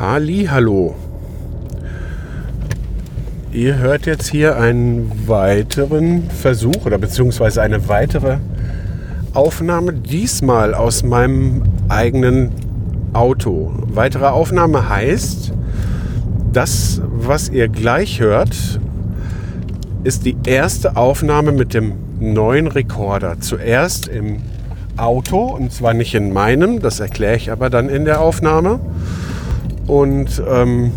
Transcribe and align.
Halli, 0.00 0.48
hallo. 0.50 0.94
Ihr 3.52 3.76
hört 3.76 4.06
jetzt 4.06 4.28
hier 4.30 4.56
einen 4.56 5.12
weiteren 5.26 6.30
Versuch 6.30 6.86
oder 6.86 6.96
beziehungsweise 6.96 7.60
eine 7.60 7.86
weitere 7.86 8.38
Aufnahme, 9.34 9.92
diesmal 9.92 10.72
aus 10.72 11.02
meinem 11.02 11.64
eigenen 11.90 12.50
Auto. 13.12 13.74
Weitere 13.88 14.28
Aufnahme 14.28 14.88
heißt, 14.88 15.52
das, 16.50 17.02
was 17.04 17.50
ihr 17.50 17.68
gleich 17.68 18.20
hört, 18.20 18.80
ist 20.02 20.24
die 20.24 20.36
erste 20.46 20.96
Aufnahme 20.96 21.52
mit 21.52 21.74
dem 21.74 21.92
neuen 22.20 22.68
Rekorder. 22.68 23.38
Zuerst 23.40 24.08
im 24.08 24.38
Auto 24.96 25.42
und 25.42 25.74
zwar 25.74 25.92
nicht 25.92 26.14
in 26.14 26.32
meinem, 26.32 26.80
das 26.80 27.00
erkläre 27.00 27.36
ich 27.36 27.52
aber 27.52 27.68
dann 27.68 27.90
in 27.90 28.06
der 28.06 28.22
Aufnahme. 28.22 28.80
Und 29.90 30.40
ähm, 30.48 30.92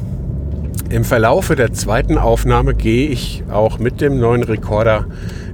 im 0.92 1.04
Verlaufe 1.04 1.56
der 1.56 1.74
zweiten 1.74 2.20
Aufnahme 2.20 2.76
gehe 2.76 3.10
ich 3.10 3.44
auch 3.52 3.80
mit 3.80 4.02
dem 4.02 4.20
neuen 4.20 4.44
Rekorder 4.44 5.08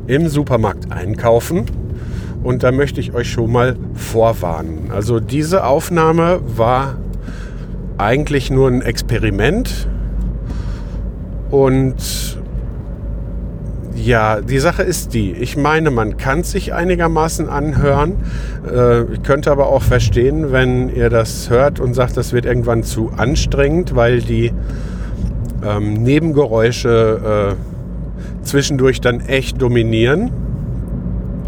im 0.08 0.28
Supermarkt 0.28 0.92
einkaufen. 0.92 1.64
Und 2.44 2.64
da 2.64 2.73
möchte 2.73 3.00
ich 3.00 3.14
euch 3.14 3.32
schon 3.32 3.50
mal 3.50 3.78
vorwarnen. 3.94 4.92
Also 4.94 5.22
diese 5.22 5.64
Aufnahme 5.64 6.42
war 6.58 6.98
eigentlich 7.98 8.52
nur 8.52 8.67
ein 8.67 8.82
Experiment. 8.82 9.88
Und 11.50 12.39
ja, 13.95 14.42
die 14.42 14.59
Sache 14.59 14.84
ist 14.84 15.14
die. 15.14 15.32
Ich 15.32 15.58
meine, 15.58 15.92
man 15.92 16.18
kann 16.18 16.44
sich 16.44 16.73
einigermaßen 16.73 17.50
anhören. 17.50 18.18
Äh, 18.70 19.04
ich 19.14 19.23
könnte 19.23 19.52
aber 19.52 19.68
auch 19.68 19.84
verstehen, 19.84 20.52
wenn 20.52 20.90
ihr 20.90 21.09
das 21.09 21.50
hört 21.50 21.80
und 21.80 21.94
sagt, 21.94 22.17
das 22.17 22.34
wird 22.34 22.45
irgendwann 22.45 22.84
zu 22.84 23.12
anstrengend, 23.16 23.95
weil 23.95 24.22
die 24.22 24.54
ähm, 25.66 25.94
Nebengeräusche 25.94 27.56
äh, 27.58 28.45
zwischendurch 28.45 29.02
dann 29.02 29.22
echt 29.22 29.62
dominieren. 29.62 30.32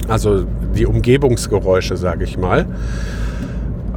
Also 0.08 0.46
die 0.76 0.86
Umgebungsgeräusche, 0.86 1.96
sage 1.96 2.24
ich 2.24 2.38
mal. 2.38 2.66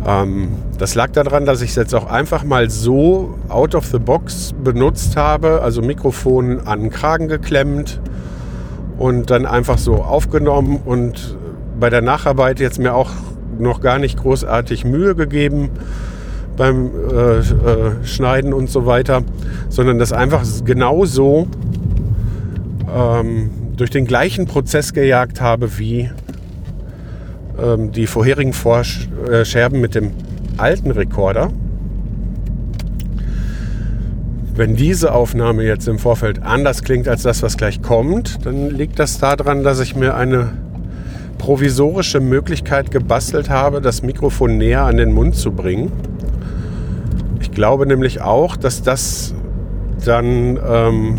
Ähm, 0.06 0.48
das 0.78 0.94
lag 0.94 1.10
daran, 1.12 1.46
dass 1.46 1.62
ich 1.62 1.70
es 1.70 1.76
jetzt 1.76 1.94
auch 1.94 2.06
einfach 2.06 2.44
mal 2.44 2.68
so 2.68 3.38
out 3.48 3.74
of 3.74 3.86
the 3.86 3.98
box 3.98 4.54
benutzt 4.62 5.16
habe, 5.16 5.62
also 5.62 5.82
Mikrofon 5.82 6.60
an 6.66 6.80
den 6.80 6.90
Kragen 6.90 7.28
geklemmt 7.28 8.00
und 8.98 9.30
dann 9.30 9.46
einfach 9.46 9.78
so 9.78 9.96
aufgenommen 9.96 10.80
und 10.84 11.36
bei 11.78 11.90
der 11.90 12.02
Nacharbeit 12.02 12.60
jetzt 12.60 12.78
mir 12.78 12.94
auch 12.94 13.10
noch 13.58 13.80
gar 13.80 13.98
nicht 13.98 14.18
großartig 14.18 14.84
Mühe 14.84 15.14
gegeben 15.14 15.70
beim 16.56 16.90
äh, 17.10 17.38
äh, 17.38 17.42
Schneiden 18.04 18.52
und 18.52 18.70
so 18.70 18.86
weiter, 18.86 19.22
sondern 19.68 19.98
das 19.98 20.12
einfach 20.12 20.44
genau 20.64 21.04
so 21.04 21.48
ähm, 22.94 23.50
durch 23.76 23.90
den 23.90 24.06
gleichen 24.06 24.46
Prozess 24.46 24.92
gejagt 24.92 25.40
habe 25.40 25.78
wie 25.78 26.10
ähm, 27.60 27.92
die 27.92 28.06
vorherigen 28.06 28.52
Vorsch 28.52 29.08
äh, 29.30 29.68
mit 29.70 29.94
dem 29.94 30.12
alten 30.56 30.90
Rekorder. 30.90 31.50
Wenn 34.56 34.76
diese 34.76 35.12
Aufnahme 35.12 35.64
jetzt 35.64 35.88
im 35.88 35.98
Vorfeld 35.98 36.44
anders 36.44 36.84
klingt 36.84 37.08
als 37.08 37.22
das, 37.22 37.42
was 37.42 37.56
gleich 37.56 37.82
kommt, 37.82 38.46
dann 38.46 38.70
liegt 38.70 39.00
das 39.00 39.18
daran, 39.18 39.64
dass 39.64 39.80
ich 39.80 39.96
mir 39.96 40.14
eine 40.14 40.52
provisorische 41.38 42.20
Möglichkeit 42.20 42.92
gebastelt 42.92 43.50
habe, 43.50 43.80
das 43.80 44.02
Mikrofon 44.02 44.56
näher 44.56 44.82
an 44.82 44.96
den 44.96 45.12
Mund 45.12 45.34
zu 45.34 45.50
bringen. 45.50 45.90
Ich 47.40 47.50
glaube 47.50 47.84
nämlich 47.84 48.20
auch, 48.20 48.56
dass 48.56 48.84
das 48.84 49.34
dann 50.04 50.60
ähm, 50.64 51.18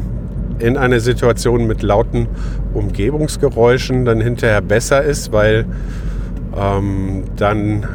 in 0.60 0.78
einer 0.78 1.02
Situation 1.02 1.68
mit 1.68 1.82
lauten 1.82 2.28
Umgebungsgeräuschen 2.74 4.06
dann 4.06 4.22
hinterher 4.22 4.62
besser 4.62 5.04
ist, 5.04 5.34
weil 5.34 5.66
ähm, 6.58 7.26
dann 7.36 7.86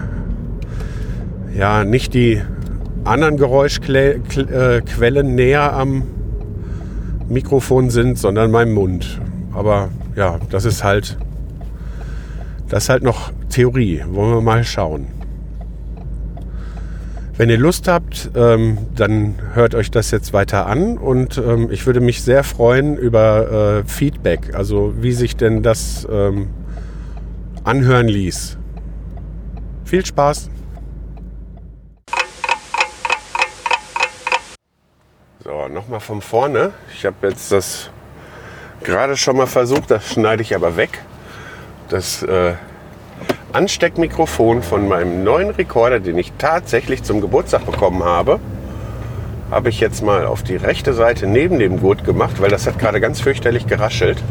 ja 1.57 1.85
nicht 1.85 2.13
die 2.13 2.43
anderen 3.05 3.37
Geräuschquellen 3.37 5.35
näher 5.35 5.73
am 5.73 6.03
Mikrofon 7.29 7.91
sind, 7.91 8.19
sondern 8.19 8.51
mein 8.51 8.73
Mund. 8.73 9.21
Aber 9.53 9.89
ja, 10.17 10.39
das 10.51 10.65
ist 10.65 10.85
halt, 10.85 11.17
das 12.69 12.85
ist 12.85 12.89
halt 12.89 13.03
noch 13.03 13.33
Theorie. 13.49 14.03
Wollen 14.09 14.35
wir 14.35 14.41
mal 14.41 14.65
schauen. 14.65 15.07
Wenn 17.37 17.49
ihr 17.49 17.57
Lust 17.57 17.89
habt, 17.89 18.31
ähm, 18.35 18.77
dann 18.95 19.37
hört 19.55 19.75
euch 19.75 19.91
das 19.91 20.11
jetzt 20.11 20.35
weiter 20.35 20.67
an 20.67 20.99
und 20.99 21.39
ähm, 21.39 21.69
ich 21.71 21.87
würde 21.87 22.01
mich 22.01 22.23
sehr 22.23 22.45
freuen 22.45 22.99
über 22.99 23.81
äh, 23.81 23.89
Feedback, 23.89 24.55
also 24.55 24.93
wie 25.01 25.13
sich 25.13 25.37
denn 25.37 25.63
das 25.63 26.07
ähm, 26.13 26.49
anhören 27.65 28.09
ließ. 28.09 28.59
Viel 29.85 30.05
Spaß! 30.05 30.51
Nochmal 35.73 36.01
von 36.01 36.21
vorne. 36.21 36.73
Ich 36.95 37.07
habe 37.07 37.29
jetzt 37.29 37.53
das 37.53 37.91
gerade 38.83 39.17
schon 39.17 39.37
mal 39.37 39.47
versucht, 39.47 39.91
das 39.91 40.13
schneide 40.13 40.43
ich 40.43 40.55
aber 40.55 40.77
weg. 40.77 41.03
Das 41.89 42.23
äh, 42.23 42.55
Ansteckmikrofon 43.53 44.63
von 44.63 44.89
meinem 44.89 45.25
neuen 45.25 45.51
Rekorder, 45.51 46.01
den 46.01 46.19
ich 46.19 46.33
tatsächlich 46.39 47.03
zum 47.03 47.21
Geburtstag 47.21 47.67
bekommen 47.67 48.05
habe, 48.05 48.41
habe 49.51 49.69
ich 49.69 49.81
jetzt 49.81 50.03
mal 50.03 50.27
auf 50.27 50.43
die 50.43 50.57
rechte 50.57 50.95
Seite 50.95 51.27
neben 51.27 51.59
dem 51.59 51.81
Gurt 51.81 52.05
gemacht, 52.05 52.41
weil 52.41 52.51
das 52.51 52.67
hat 52.67 52.79
gerade 52.79 53.01
ganz 53.01 53.21
fürchterlich 53.21 53.67
geraschelt. 53.67 54.23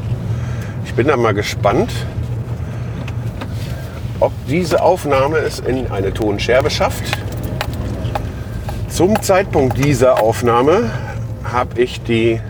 Ich 0.85 0.93
bin 0.93 1.07
da 1.07 1.17
mal 1.17 1.33
gespannt, 1.33 1.91
ob 4.19 4.31
diese 4.47 4.81
Aufnahme 4.81 5.37
es 5.37 5.59
in 5.59 5.91
eine 5.91 6.13
Tonscherbe 6.13 6.69
schafft. 6.69 7.17
Zum 8.89 9.21
Zeitpunkt 9.21 9.77
dieser 9.77 10.21
Aufnahme 10.21 10.89
habe 11.43 11.81
ich 11.81 12.01
die 12.01 12.41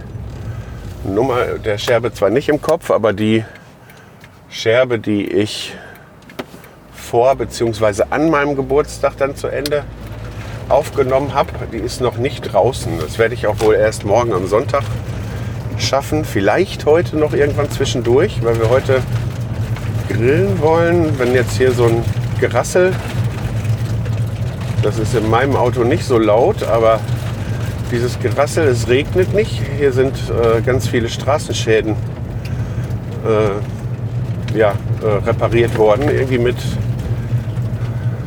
Nummer 1.03 1.45
der 1.63 1.77
Scherbe 1.77 2.13
zwar 2.13 2.29
nicht 2.29 2.49
im 2.49 2.61
Kopf, 2.61 2.91
aber 2.91 3.13
die 3.13 3.43
Scherbe, 4.49 4.99
die 4.99 5.25
ich 5.25 5.73
vor 6.93 7.35
bzw. 7.35 8.03
an 8.09 8.29
meinem 8.29 8.55
Geburtstag 8.55 9.17
dann 9.17 9.35
zu 9.35 9.47
Ende 9.47 9.83
aufgenommen 10.67 11.33
habe, 11.33 11.51
die 11.71 11.77
ist 11.77 12.01
noch 12.01 12.17
nicht 12.17 12.53
draußen. 12.53 12.99
Das 12.99 13.17
werde 13.17 13.33
ich 13.33 13.47
auch 13.47 13.59
wohl 13.59 13.75
erst 13.75 14.05
morgen 14.05 14.33
am 14.33 14.47
Sonntag 14.47 14.83
schaffen. 15.77 16.25
Vielleicht 16.25 16.85
heute 16.85 17.17
noch 17.17 17.33
irgendwann 17.33 17.71
zwischendurch, 17.71 18.43
weil 18.43 18.59
wir 18.59 18.69
heute 18.69 19.01
grillen 20.09 20.59
wollen. 20.61 21.17
Wenn 21.17 21.33
jetzt 21.33 21.57
hier 21.57 21.71
so 21.71 21.85
ein 21.85 22.03
Gerassel 22.39 22.93
das 24.81 24.97
ist 24.97 25.13
in 25.13 25.29
meinem 25.29 25.55
Auto 25.55 25.83
nicht 25.83 26.05
so 26.05 26.17
laut, 26.17 26.63
aber 26.63 27.01
dieses 27.91 28.19
Gerassel, 28.19 28.67
es 28.67 28.87
regnet 28.87 29.33
nicht. 29.33 29.61
Hier 29.77 29.91
sind 29.91 30.13
äh, 30.29 30.61
ganz 30.61 30.87
viele 30.87 31.09
Straßenschäden 31.09 31.95
äh, 33.25 34.57
ja, 34.57 34.73
äh, 35.01 35.25
repariert 35.25 35.77
worden, 35.77 36.09
irgendwie 36.09 36.37
mit 36.37 36.57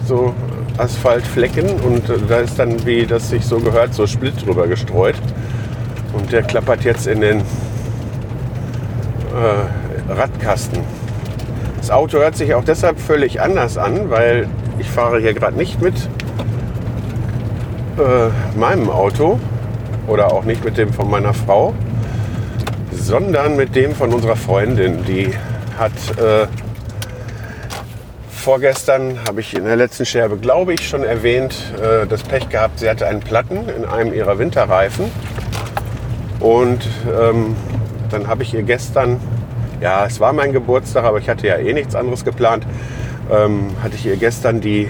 so 0.07 0.35
Asphaltflecken 0.79 1.69
und 1.81 2.09
äh, 2.09 2.19
da 2.29 2.39
ist 2.39 2.59
dann, 2.59 2.85
wie 2.87 3.07
das 3.07 3.31
sich 3.31 3.45
so 3.45 3.59
gehört, 3.59 3.95
so 3.95 4.07
Split 4.07 4.35
drüber 4.45 4.67
gestreut. 4.67 5.17
Und 6.13 6.33
der 6.33 6.43
klappert 6.43 6.85
jetzt 6.85 7.07
in 7.07 7.21
den 7.21 7.41
äh, 7.41 7.43
Radkasten. 10.13 10.81
Das 11.79 11.91
Auto 11.91 12.19
hört 12.19 12.37
sich 12.37 12.55
auch 12.55 12.65
deshalb 12.65 13.01
völlig 13.01 13.41
anders 13.41 13.79
an, 13.79 14.11
weil 14.11 14.47
ich 14.79 14.89
fahre 14.89 15.21
hier 15.21 15.35
gerade 15.35 15.57
nicht 15.57 15.81
mit 15.81 15.95
äh, 17.99 18.59
meinem 18.59 18.91
Auto 18.91 19.39
oder 20.07 20.33
auch 20.33 20.45
nicht 20.45 20.65
mit 20.65 20.77
dem 20.77 20.93
von 20.93 21.11
meiner 21.11 21.35
Frau, 21.35 21.75
sondern 22.93 23.57
mit 23.57 23.75
dem 23.75 23.95
von 23.95 24.13
unserer 24.13 24.37
Freundin. 24.37 25.05
Die 25.05 25.31
hat 25.79 25.93
äh, 26.19 26.47
vorgestern 28.43 29.21
habe 29.29 29.41
ich 29.41 29.55
in 29.55 29.65
der 29.65 29.77
letzten 29.77 30.05
Scherbe, 30.05 30.37
glaube 30.37 30.75
ich, 30.75 30.89
schon 30.89 31.05
erwähnt, 31.05 31.55
äh, 31.81 32.07
das 32.07 32.23
Pech 32.25 32.49
gehabt, 32.49 32.81
sie 32.81 32.91
hatte 32.91 33.07
einen 33.07 33.21
Platten 33.21 33.69
in 33.69 33.85
einem 33.85 34.13
ihrer 34.13 34.39
Winterreifen. 34.39 35.11
Und 36.41 36.89
ähm, 37.07 37.55
dann 38.11 38.27
habe 38.27 38.43
ich 38.43 38.53
ihr 38.53 38.65
gestern, 38.65 39.21
ja, 39.81 40.05
es 40.07 40.19
war 40.19 40.33
mein 40.33 40.53
Geburtstag, 40.53 41.05
aber 41.05 41.19
ich 41.19 41.29
hatte 41.29 41.47
ja 41.47 41.57
eh 41.57 41.73
nichts 41.73 41.95
anderes 41.95 42.25
geplant, 42.25 42.67
ähm, 43.31 43.71
hatte 43.81 43.95
ich 43.95 44.07
ihr 44.07 44.17
gestern 44.17 44.61
die 44.61 44.89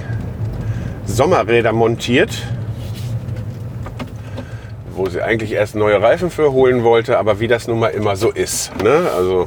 Sommerräder 1.05 1.73
montiert, 1.73 2.31
wo 4.97 5.09
sie 5.09 5.23
eigentlich 5.23 5.53
erst 5.53 5.75
neue 5.75 6.01
Reifen 6.01 6.31
für 6.31 6.53
holen 6.53 6.85
wollte, 6.85 7.19
aber 7.19 7.41
wie 7.41 7.49
das 7.49 7.69
nun 7.69 7.81
mal 7.81 7.89
immer 7.89 8.17
so 8.17 8.31
ist. 8.31 8.73
Ne? 8.83 9.09
Also 9.17 9.47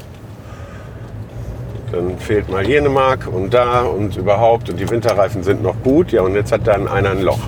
dann 1.92 2.18
fehlt 2.18 2.50
mal 2.50 2.66
hier 2.66 2.80
eine 2.80 2.90
Mark 2.90 3.28
und 3.32 3.54
da 3.54 3.84
und 3.84 4.18
überhaupt 4.18 4.70
und 4.70 4.80
die 4.80 4.90
Winterreifen 4.90 5.44
sind 5.44 5.64
noch 5.64 5.76
gut. 5.84 6.12
Ja, 6.12 6.22
und 6.22 6.36
jetzt 6.36 6.52
hat 6.52 6.68
dann 6.68 6.88
einer 6.88 7.12
ein 7.12 7.22
Loch. 7.22 7.40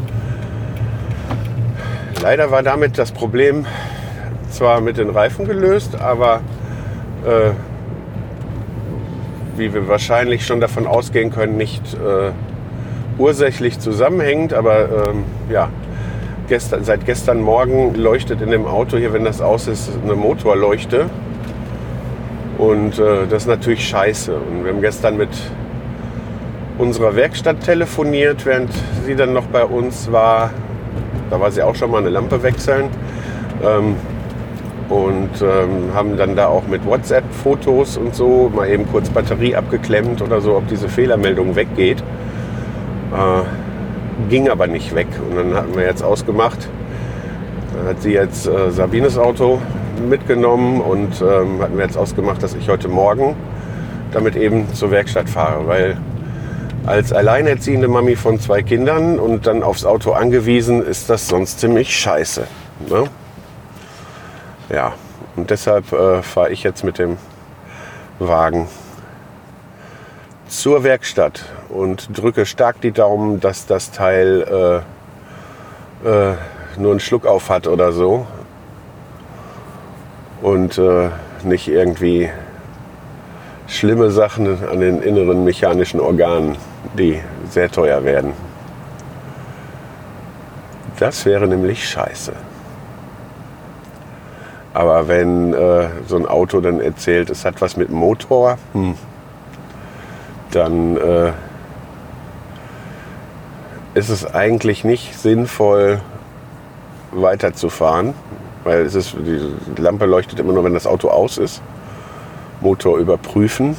Leider 2.22 2.52
war 2.52 2.64
damit 2.64 2.98
das 2.98 3.12
Problem 3.12 3.66
zwar 4.50 4.82
mit 4.82 4.98
den 4.98 5.10
Reifen 5.10 5.46
gelöst, 5.46 6.00
aber 6.00 6.42
äh, 7.26 7.52
wie 9.58 9.74
wir 9.74 9.88
wahrscheinlich 9.88 10.46
schon 10.46 10.62
davon 10.62 10.88
ausgehen 10.88 11.32
können, 11.32 11.58
nicht 11.58 11.94
äh, 11.96 12.32
ursächlich 13.18 13.80
zusammenhängend. 13.80 14.54
Aber 14.54 15.08
ähm, 15.10 15.26
ja, 15.50 15.70
gestern, 16.48 16.84
seit 16.84 17.06
gestern 17.06 17.42
Morgen 17.42 17.96
leuchtet 17.96 18.42
in 18.42 18.52
dem 18.52 18.66
Auto 18.66 18.98
hier, 18.98 19.14
wenn 19.14 19.24
das 19.24 19.42
aus 19.42 19.68
ist, 19.68 19.90
eine 20.04 20.16
Motorleuchte. 20.16 21.10
Und 22.58 22.98
äh, 22.98 23.28
das 23.30 23.44
ist 23.44 23.48
natürlich 23.48 23.88
scheiße. 23.88 24.36
Und 24.36 24.64
wir 24.64 24.74
haben 24.74 24.82
gestern 24.82 25.18
mit 25.18 25.30
unserer 26.78 27.16
Werkstatt 27.16 27.62
telefoniert, 27.62 28.46
während 28.46 28.72
sie 29.06 29.16
dann 29.16 29.34
noch 29.34 29.46
bei 29.46 29.64
uns 29.64 30.12
war. 30.12 30.52
Da 31.30 31.40
war 31.40 31.52
sie 31.52 31.62
auch 31.62 31.76
schon 31.76 31.92
mal 31.92 32.00
eine 32.00 32.10
Lampe 32.10 32.42
wechseln. 32.44 32.90
Ähm, 33.64 33.96
und 34.90 35.42
ähm, 35.42 35.94
haben 35.94 36.16
dann 36.16 36.36
da 36.36 36.48
auch 36.48 36.66
mit 36.68 36.86
WhatsApp-Fotos 36.86 37.98
und 37.98 38.16
so 38.16 38.50
mal 38.56 38.70
eben 38.70 38.90
kurz 38.90 39.10
Batterie 39.10 39.54
abgeklemmt 39.54 40.22
oder 40.22 40.40
so, 40.40 40.56
ob 40.56 40.68
diese 40.70 40.88
Fehlermeldung 40.88 41.58
weggeht. 41.58 42.02
Äh, 43.14 43.67
ging 44.30 44.50
aber 44.50 44.68
nicht 44.68 44.96
weg. 44.96 45.08
Und 45.30 45.36
dann 45.38 45.56
hatten 45.56 45.75
wir 45.75 45.84
jetzt 45.84 46.04
ausgemacht, 46.04 46.69
dann 47.75 47.88
hat 47.88 48.02
sie 48.02 48.14
jetzt 48.14 48.48
äh, 48.48 48.72
Sabines 48.72 49.18
Auto 49.18 49.60
mitgenommen 50.10 50.81
und 50.81 51.22
ähm, 51.22 51.62
hatten 51.62 51.78
wir 51.78 51.86
jetzt 51.86 51.98
ausgemacht, 51.98 52.42
dass 52.44 52.54
ich 52.54 52.69
heute 52.69 52.88
Morgen 52.88 53.36
damit 54.12 54.36
eben 54.36 54.74
zur 54.74 54.92
Werkstatt 54.92 55.30
fahre, 55.30 55.68
weil 55.68 55.98
als 56.86 57.12
alleinerziehende 57.12 57.88
Mami 57.88 58.16
von 58.16 58.40
zwei 58.40 58.64
Kindern 58.64 59.19
und 59.19 59.46
dann 59.46 59.62
aufs 59.62 59.86
Auto 59.86 60.14
angewiesen, 60.14 60.81
ist 60.86 61.10
das 61.10 61.28
sonst 61.28 61.60
ziemlich 61.60 61.96
scheiße. 61.96 62.48
Ne? 62.90 63.04
Ja, 64.70 64.94
und 65.36 65.50
deshalb 65.50 65.92
äh, 65.92 66.22
fahre 66.24 66.52
ich 66.52 66.63
jetzt 66.63 66.84
mit 66.84 66.98
dem 66.98 67.18
Wagen 68.20 68.68
zur 70.48 70.84
Werkstatt 70.84 71.46
und 71.70 72.18
drücke 72.18 72.46
stark 72.46 72.82
die 72.82 72.92
Daumen, 72.92 73.40
dass 73.40 73.66
das 73.66 73.92
Teil 73.92 74.84
äh, 76.04 76.08
äh, 76.08 76.36
nur 76.78 76.92
einen 76.92 77.00
Schluck 77.00 77.26
auf 77.26 77.50
hat 77.50 77.68
oder 77.68 77.92
so 77.92 78.28
und 80.42 80.78
äh, 80.78 81.10
nicht 81.44 81.68
irgendwie 81.68 82.30
schlimme 83.68 84.12
Sachen 84.12 84.66
an 84.68 84.80
den 84.80 85.02
inneren 85.02 85.44
mechanischen 85.44 86.00
Organen, 86.00 86.56
die 86.98 87.22
sehr 87.50 87.70
teuer 87.70 88.04
werden. 88.04 88.34
Das 91.00 91.26
wäre 91.26 91.48
nämlich 91.48 91.88
scheiße. 91.88 92.34
Aber 94.74 95.08
wenn 95.08 95.54
äh, 95.54 95.90
so 96.08 96.18
ein 96.18 96.26
Auto 96.26 96.62
dann 96.62 96.80
erzählt, 96.80 97.30
es 97.30 97.46
hat 97.46 97.62
was 97.62 97.78
mit 97.78 97.90
Motor, 97.90 98.58
hm, 98.74 98.96
dann 100.52 100.98
äh, 100.98 101.32
ist 103.94 104.10
es 104.10 104.26
eigentlich 104.26 104.84
nicht 104.84 105.18
sinnvoll 105.18 106.00
weiterzufahren, 107.12 108.14
weil 108.64 108.82
es 108.82 108.96
ist, 108.96 109.16
die 109.18 109.82
Lampe 109.82 110.06
leuchtet 110.06 110.40
immer 110.40 110.54
nur, 110.54 110.64
wenn 110.64 110.74
das 110.74 110.88
Auto 110.88 111.10
aus 111.10 111.38
ist. 111.38 111.62
Motor 112.62 112.98
überprüfen. 112.98 113.78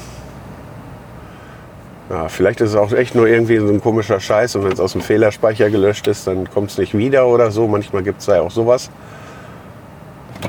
Ja, 2.11 2.29
vielleicht 2.29 2.61
ist 2.61 2.71
es 2.71 2.77
auch 2.77 2.93
echt 2.93 3.15
nur 3.15 3.27
irgendwie 3.27 3.59
so 3.59 3.69
ein 3.69 3.83
komischer 3.83 4.19
Scheiß 4.19 4.57
und 4.57 4.65
wenn 4.65 4.73
es 4.73 4.81
aus 4.81 4.93
dem 4.93 5.03
Fehlerspeicher 5.03 5.69
gelöscht 5.69 6.07
ist, 6.07 6.27
dann 6.27 6.49
kommt 6.51 6.71
es 6.71 6.79
nicht 6.79 6.97
wieder 6.97 7.27
oder 7.27 7.51
so. 7.51 7.69
Manchmal 7.69 8.03
gibt 8.03 8.21
es 8.21 8.27
da 8.27 8.37
ja 8.37 8.43
auch 8.43 8.51
sowas. 8.51 8.91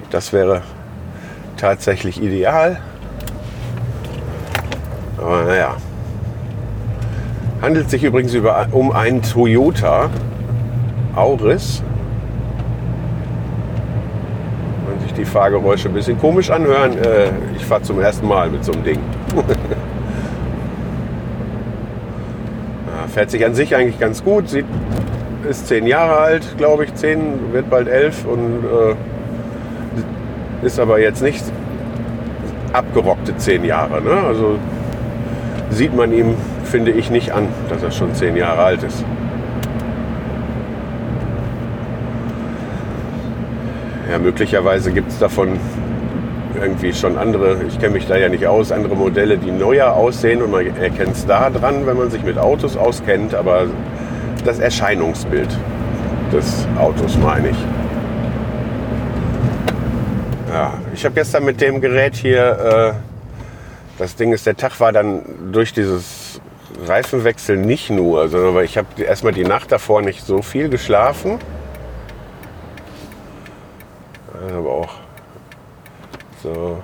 Das 0.10 0.32
wäre 0.32 0.62
tatsächlich 1.58 2.22
ideal. 2.22 2.80
Aber 5.18 5.44
naja. 5.44 5.76
Handelt 7.62 7.90
sich 7.90 8.04
übrigens 8.04 8.34
über, 8.34 8.68
um 8.72 8.92
einen 8.92 9.22
Toyota 9.22 10.10
Auris. 11.16 11.84
Wenn 14.88 15.00
sich 15.02 15.14
die 15.14 15.26
Fahrgeräusche 15.26 15.90
ein 15.90 15.94
bisschen 15.94 16.20
komisch 16.20 16.50
anhören, 16.50 16.98
äh, 16.98 17.30
ich 17.58 17.66
fahre 17.66 17.82
zum 17.82 18.00
ersten 18.00 18.28
Mal 18.28 18.50
mit 18.50 18.64
so 18.64 18.72
einem 18.72 18.84
Ding. 18.84 19.00
fährt 23.10 23.32
sich 23.32 23.46
an 23.46 23.56
sich 23.56 23.76
eigentlich 23.76 24.00
ganz 24.00 24.24
gut. 24.24 24.48
Sieht, 24.48 24.66
ist 25.50 25.68
zehn 25.68 25.86
Jahre 25.86 26.18
alt, 26.18 26.58
glaube 26.58 26.86
ich. 26.86 26.94
Zehn, 26.96 27.52
wird 27.52 27.70
bald 27.70 27.88
elf 27.88 28.26
und 28.26 28.64
äh, 28.64 30.66
ist 30.66 30.80
aber 30.80 31.00
jetzt 31.00 31.22
nicht 31.22 31.44
abgerockte 32.72 33.36
zehn 33.38 33.66
Jahre. 33.66 34.02
Ne? 34.02 34.12
Also 34.12 34.58
sieht 35.72 35.96
man 35.96 36.14
ihm, 36.14 36.36
finde 36.70 36.92
ich, 36.92 37.10
nicht 37.10 37.32
an, 37.32 37.48
dass 37.70 37.84
er 37.84 37.92
schon 37.92 38.14
zehn 38.14 38.36
Jahre 38.38 38.62
alt 38.64 38.84
ist. 38.84 39.04
Ja, 44.10 44.18
möglicherweise 44.18 44.92
gibt 44.92 45.12
es 45.12 45.20
davon 45.20 45.60
irgendwie 46.60 46.94
schon 46.94 47.18
andere, 47.18 47.58
ich 47.68 47.80
kenne 47.80 47.94
mich 47.94 48.08
da 48.08 48.18
ja 48.18 48.28
nicht 48.28 48.48
aus, 48.48 48.72
andere 48.72 48.96
Modelle, 48.96 49.38
die 49.38 49.52
neuer 49.52 49.94
aussehen 49.94 50.42
und 50.42 50.52
man 50.52 50.66
erkennt 50.66 51.16
es 51.16 51.26
da 51.26 51.50
dran, 51.50 51.86
wenn 51.86 51.98
man 51.98 52.10
sich 52.10 52.24
mit 52.24 52.38
Autos 52.38 52.76
auskennt, 52.76 53.36
aber 53.36 53.68
das 54.44 54.60
Erscheinungsbild 54.60 55.50
des 56.34 56.68
Autos 56.78 57.18
meine 57.18 57.50
ich. 57.50 57.58
Ja, 60.52 60.74
ich 60.94 61.06
habe 61.06 61.16
gestern 61.16 61.46
mit 61.46 61.62
dem 61.62 61.80
Gerät 61.80 62.16
hier, 62.16 62.96
äh, 62.98 64.00
das 64.00 64.16
Ding 64.16 64.34
ist, 64.34 64.48
der 64.48 64.58
Tag 64.58 64.80
war 64.80 64.92
dann 64.92 65.22
durch 65.52 65.74
dieses 65.74 66.19
Reifenwechsel 66.86 67.58
nicht 67.58 67.90
nur, 67.90 68.30
sondern 68.30 68.56
weil 68.56 68.66
ich 68.66 68.78
habe 68.78 69.02
erstmal 69.02 69.34
die 69.34 69.44
Nacht 69.44 69.72
davor 69.72 70.02
nicht 70.02 70.26
so 70.26 70.42
viel 70.42 70.70
geschlafen. 70.70 71.40
Aber 74.58 74.70
auch 74.70 74.94
so. 76.42 76.82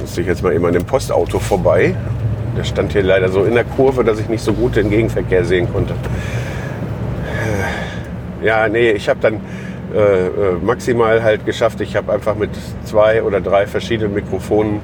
Musste 0.00 0.20
ich 0.20 0.26
jetzt 0.26 0.42
mal 0.42 0.52
eben 0.52 0.64
an 0.66 0.74
dem 0.74 0.84
Postauto 0.84 1.38
vorbei. 1.38 1.94
Der 2.56 2.64
stand 2.64 2.92
hier 2.92 3.02
leider 3.02 3.28
so 3.28 3.44
in 3.44 3.54
der 3.54 3.64
Kurve, 3.64 4.04
dass 4.04 4.20
ich 4.20 4.28
nicht 4.28 4.44
so 4.44 4.52
gut 4.52 4.76
den 4.76 4.90
Gegenverkehr 4.90 5.44
sehen 5.44 5.72
konnte. 5.72 5.94
Ja, 8.42 8.68
nee, 8.68 8.90
ich 8.90 9.08
habe 9.08 9.20
dann 9.20 9.40
äh, 9.94 10.26
äh, 10.26 10.30
maximal 10.62 11.22
halt 11.22 11.46
geschafft. 11.46 11.80
Ich 11.80 11.96
habe 11.96 12.12
einfach 12.12 12.36
mit 12.36 12.50
zwei 12.84 13.22
oder 13.22 13.40
drei 13.40 13.66
verschiedenen 13.66 14.14
Mikrofonen. 14.14 14.80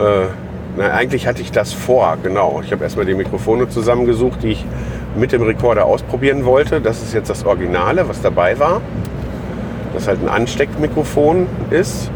Äh, 0.00 0.28
na, 0.76 0.92
eigentlich 0.92 1.26
hatte 1.26 1.42
ich 1.42 1.52
das 1.52 1.72
vor, 1.72 2.16
genau. 2.22 2.62
Ich 2.64 2.72
habe 2.72 2.84
erstmal 2.84 3.04
die 3.04 3.14
Mikrofone 3.14 3.68
zusammengesucht, 3.68 4.42
die 4.42 4.52
ich 4.52 4.64
mit 5.16 5.32
dem 5.32 5.42
Rekorder 5.42 5.84
ausprobieren 5.84 6.44
wollte. 6.44 6.80
Das 6.80 7.02
ist 7.02 7.12
jetzt 7.12 7.28
das 7.28 7.44
Originale, 7.44 8.08
was 8.08 8.22
dabei 8.22 8.58
war. 8.58 8.80
Das 9.92 10.06
halt 10.06 10.22
ein 10.22 10.28
Ansteckmikrofon 10.28 11.48
ist. 11.70 12.10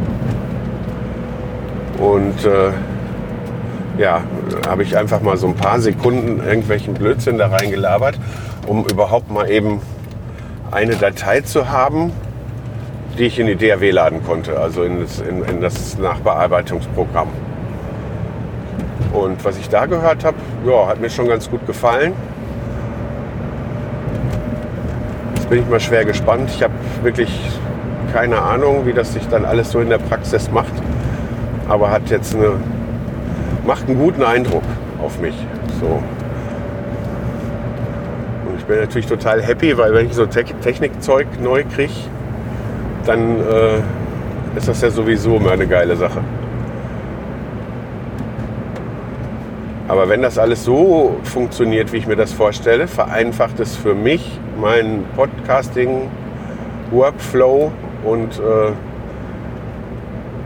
Und 1.98 2.44
äh, 2.44 2.70
ja, 3.98 4.22
habe 4.66 4.82
ich 4.82 4.96
einfach 4.96 5.20
mal 5.20 5.36
so 5.36 5.48
ein 5.48 5.54
paar 5.54 5.80
Sekunden 5.80 6.42
irgendwelchen 6.44 6.94
Blödsinn 6.94 7.38
da 7.38 7.48
reingelabert, 7.48 8.18
um 8.66 8.84
überhaupt 8.86 9.30
mal 9.30 9.50
eben 9.50 9.80
eine 10.70 10.96
Datei 10.96 11.40
zu 11.40 11.70
haben, 11.70 12.12
die 13.18 13.24
ich 13.24 13.38
in 13.38 13.46
die 13.46 13.56
DAW 13.56 13.90
laden 13.90 14.24
konnte, 14.24 14.58
also 14.58 14.82
in 14.82 15.00
das, 15.00 15.20
in, 15.20 15.44
in 15.44 15.60
das 15.60 15.98
Nachbearbeitungsprogramm. 15.98 17.28
Und 19.14 19.42
was 19.44 19.56
ich 19.56 19.68
da 19.68 19.86
gehört 19.86 20.24
habe, 20.24 20.36
ja, 20.66 20.88
hat 20.88 21.00
mir 21.00 21.08
schon 21.08 21.28
ganz 21.28 21.48
gut 21.48 21.66
gefallen. 21.66 22.12
Jetzt 25.36 25.48
bin 25.48 25.60
ich 25.60 25.68
mal 25.68 25.80
schwer 25.80 26.04
gespannt. 26.04 26.50
Ich 26.52 26.62
habe 26.62 26.74
wirklich 27.02 27.30
keine 28.12 28.42
Ahnung, 28.42 28.86
wie 28.86 28.92
das 28.92 29.12
sich 29.12 29.26
dann 29.28 29.44
alles 29.44 29.70
so 29.70 29.80
in 29.80 29.88
der 29.88 29.98
Praxis 29.98 30.50
macht. 30.50 30.72
aber 31.68 31.90
hat 31.90 32.10
jetzt 32.10 32.34
eine, 32.34 32.52
macht 33.66 33.88
einen 33.88 33.98
guten 33.98 34.22
Eindruck 34.22 34.62
auf 35.02 35.18
mich. 35.20 35.34
So. 35.80 35.86
Und 38.46 38.58
ich 38.58 38.64
bin 38.64 38.78
natürlich 38.78 39.06
total 39.06 39.42
happy, 39.42 39.76
weil 39.76 39.94
wenn 39.94 40.06
ich 40.06 40.14
so 40.14 40.26
Te 40.26 40.44
Technikzeug 40.44 41.26
neu 41.42 41.64
kriege, 41.74 41.92
dann 43.06 43.40
äh, 43.40 43.78
ist 44.56 44.68
das 44.68 44.80
ja 44.80 44.90
sowieso 44.90 45.36
immer 45.36 45.52
eine 45.52 45.66
geile 45.66 45.96
Sache. 45.96 46.20
Aber 49.86 50.08
wenn 50.08 50.22
das 50.22 50.38
alles 50.38 50.64
so 50.64 51.18
funktioniert, 51.24 51.92
wie 51.92 51.98
ich 51.98 52.06
mir 52.06 52.16
das 52.16 52.32
vorstelle, 52.32 52.88
vereinfacht 52.88 53.60
es 53.60 53.76
für 53.76 53.94
mich 53.94 54.40
meinen 54.58 55.04
Podcasting-Workflow 55.14 57.70
und 58.04 58.38
äh, 58.38 58.72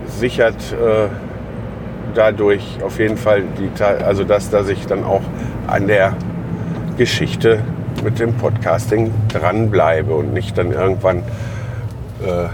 sichert 0.06 0.56
äh, 0.72 1.06
dadurch 2.14 2.78
auf 2.84 2.98
jeden 2.98 3.16
Fall 3.16 3.44
die, 3.58 3.70
also 3.82 4.24
das, 4.24 4.50
dass 4.50 4.68
ich 4.68 4.86
dann 4.86 5.04
auch 5.04 5.22
an 5.68 5.86
der 5.86 6.16
Geschichte 6.96 7.62
mit 8.02 8.18
dem 8.18 8.34
Podcasting 8.34 9.14
dranbleibe 9.28 10.12
und 10.14 10.32
nicht 10.32 10.58
dann 10.58 10.72
irgendwann, 10.72 11.18
äh, 12.26 12.48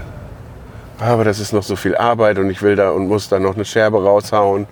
aber 0.99 1.23
das 1.23 1.39
ist 1.39 1.51
noch 1.51 1.63
so 1.63 1.75
viel 1.75 1.97
Arbeit 1.97 2.37
und 2.37 2.51
ich 2.51 2.61
will 2.61 2.75
da 2.75 2.91
und 2.91 3.07
muss 3.07 3.27
da 3.27 3.39
noch 3.39 3.55
eine 3.55 3.65
Scherbe 3.65 4.03
raushauen 4.03 4.67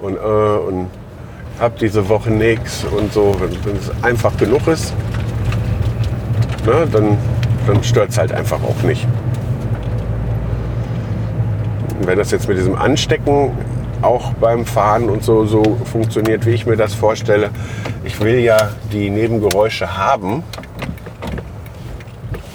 und, 0.00 0.16
äh, 0.16 0.18
und 0.18 0.88
hab 1.58 1.78
diese 1.78 2.08
Woche 2.08 2.30
nichts 2.30 2.84
und 2.84 3.12
so. 3.12 3.36
Wenn, 3.38 3.50
wenn 3.64 3.76
es 3.76 3.90
einfach 4.02 4.36
genug 4.36 4.66
ist, 4.66 4.94
ne, 6.64 6.86
dann, 6.90 7.18
dann 7.66 7.82
stört 7.82 8.10
es 8.10 8.18
halt 8.18 8.32
einfach 8.32 8.62
auch 8.62 8.82
nicht. 8.82 9.06
Und 11.98 12.06
wenn 12.06 12.18
das 12.18 12.30
jetzt 12.30 12.48
mit 12.48 12.58
diesem 12.58 12.76
Anstecken 12.76 13.56
auch 14.02 14.32
beim 14.34 14.64
Fahren 14.64 15.10
und 15.10 15.24
so, 15.24 15.44
so 15.44 15.78
funktioniert, 15.84 16.46
wie 16.46 16.50
ich 16.50 16.66
mir 16.66 16.76
das 16.76 16.94
vorstelle, 16.94 17.50
ich 18.04 18.20
will 18.20 18.38
ja 18.38 18.70
die 18.92 19.10
Nebengeräusche 19.10 19.96
haben. 19.96 20.44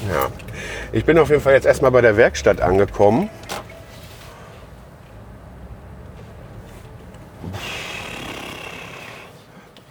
Ja. 0.10 0.28
Ich 0.94 1.06
bin 1.06 1.18
auf 1.18 1.30
jeden 1.30 1.42
Fall 1.42 1.54
jetzt 1.54 1.66
erstmal 1.66 1.92
bei 1.92 2.02
der 2.02 2.18
Werkstatt 2.18 2.62
angekommen. 2.62 3.30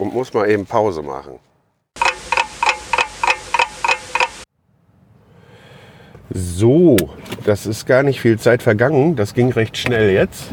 Und 0.02 0.12
muss 0.12 0.34
mal 0.34 0.50
eben 0.50 0.66
Pause 0.66 1.00
machen. 1.00 1.34
So, 6.34 6.96
das 7.44 7.66
ist 7.66 7.86
gar 7.86 8.02
nicht 8.02 8.20
viel 8.20 8.36
Zeit 8.36 8.64
vergangen. 8.64 9.14
Das 9.14 9.32
ging 9.32 9.52
recht 9.52 9.76
schnell 9.76 10.10
jetzt. 10.10 10.46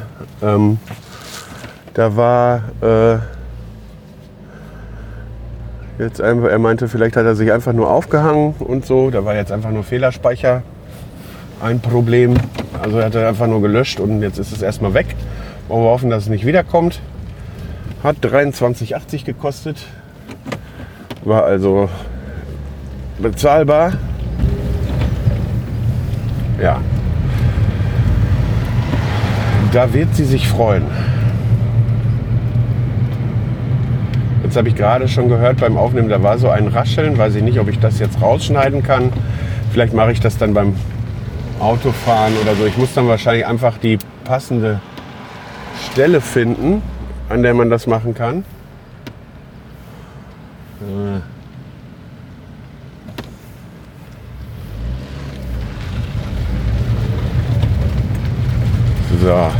Ähm, 0.43 0.77
da 1.95 2.15
war 2.15 2.61
äh, 2.83 3.17
jetzt 5.97 6.21
einfach, 6.21 6.49
er 6.49 6.59
meinte, 6.59 6.87
vielleicht 6.87 7.15
hat 7.15 7.25
er 7.25 7.35
sich 7.35 7.51
einfach 7.51 7.73
nur 7.73 7.89
aufgehangen 7.89 8.53
und 8.59 8.85
so. 8.85 9.09
Da 9.09 9.25
war 9.25 9.33
jetzt 9.33 9.51
einfach 9.51 9.71
nur 9.71 9.83
Fehlerspeicher 9.83 10.61
ein 11.59 11.79
Problem. 11.79 12.35
Also 12.79 12.99
er 12.99 13.05
hat 13.05 13.15
er 13.15 13.27
einfach 13.27 13.47
nur 13.47 13.63
gelöscht 13.63 13.99
und 13.99 14.21
jetzt 14.21 14.37
ist 14.37 14.51
es 14.51 14.61
erstmal 14.61 14.93
weg. 14.93 15.07
Wollen 15.69 15.81
wir 15.81 15.89
hoffen, 15.89 16.11
dass 16.11 16.25
es 16.25 16.29
nicht 16.29 16.45
wiederkommt. 16.45 17.01
Hat 18.03 18.15
23,80 18.21 19.25
gekostet. 19.25 19.77
War 21.25 21.43
also 21.43 21.89
bezahlbar. 23.17 23.93
Ja. 26.61 26.79
Da 29.73 29.93
wird 29.93 30.15
sie 30.15 30.23
sich 30.23 30.47
freuen. 30.47 30.83
Jetzt 34.43 34.55
habe 34.55 34.69
ich 34.69 34.75
gerade 34.75 35.07
schon 35.07 35.27
gehört 35.27 35.57
beim 35.57 35.77
Aufnehmen, 35.77 36.09
da 36.09 36.23
war 36.23 36.37
so 36.37 36.49
ein 36.49 36.69
Rascheln. 36.69 37.17
Weiß 37.17 37.35
ich 37.35 37.43
nicht, 37.43 37.59
ob 37.59 37.67
ich 37.67 37.79
das 37.79 37.99
jetzt 37.99 38.21
rausschneiden 38.21 38.81
kann. 38.81 39.11
Vielleicht 39.71 39.93
mache 39.93 40.13
ich 40.13 40.21
das 40.21 40.37
dann 40.37 40.53
beim 40.53 40.75
Autofahren 41.59 42.33
oder 42.41 42.55
so. 42.55 42.65
Ich 42.65 42.77
muss 42.77 42.93
dann 42.93 43.09
wahrscheinlich 43.09 43.45
einfach 43.45 43.77
die 43.77 43.99
passende 44.23 44.79
Stelle 45.91 46.21
finden, 46.21 46.81
an 47.29 47.43
der 47.43 47.53
man 47.53 47.69
das 47.69 47.87
machen 47.87 48.13
kann. 48.13 48.43
So. 59.21 59.51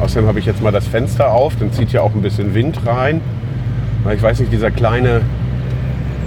Außerdem 0.00 0.28
habe 0.28 0.38
ich 0.38 0.46
jetzt 0.46 0.62
mal 0.62 0.70
das 0.70 0.86
Fenster 0.86 1.32
auf, 1.32 1.56
dann 1.56 1.72
zieht 1.72 1.92
ja 1.92 2.02
auch 2.02 2.14
ein 2.14 2.22
bisschen 2.22 2.54
Wind 2.54 2.86
rein. 2.86 3.20
Ich 4.14 4.22
weiß 4.22 4.40
nicht, 4.40 4.52
dieser 4.52 4.70
kleine 4.70 5.22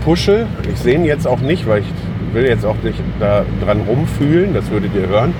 Puschel, 0.04 0.48
ich 0.70 0.80
sehe 0.80 0.96
ihn 0.96 1.06
jetzt 1.06 1.26
auch 1.26 1.40
nicht, 1.40 1.68
weil 1.68 1.82
ich 1.82 2.34
will 2.34 2.46
jetzt 2.46 2.66
auch 2.66 2.76
nicht 2.84 3.00
da 3.20 3.46
dran 3.64 3.82
rumfühlen, 3.82 4.54
das 4.54 4.70
würdet 4.70 4.94
ihr 4.96 5.08
hören. 5.08 5.34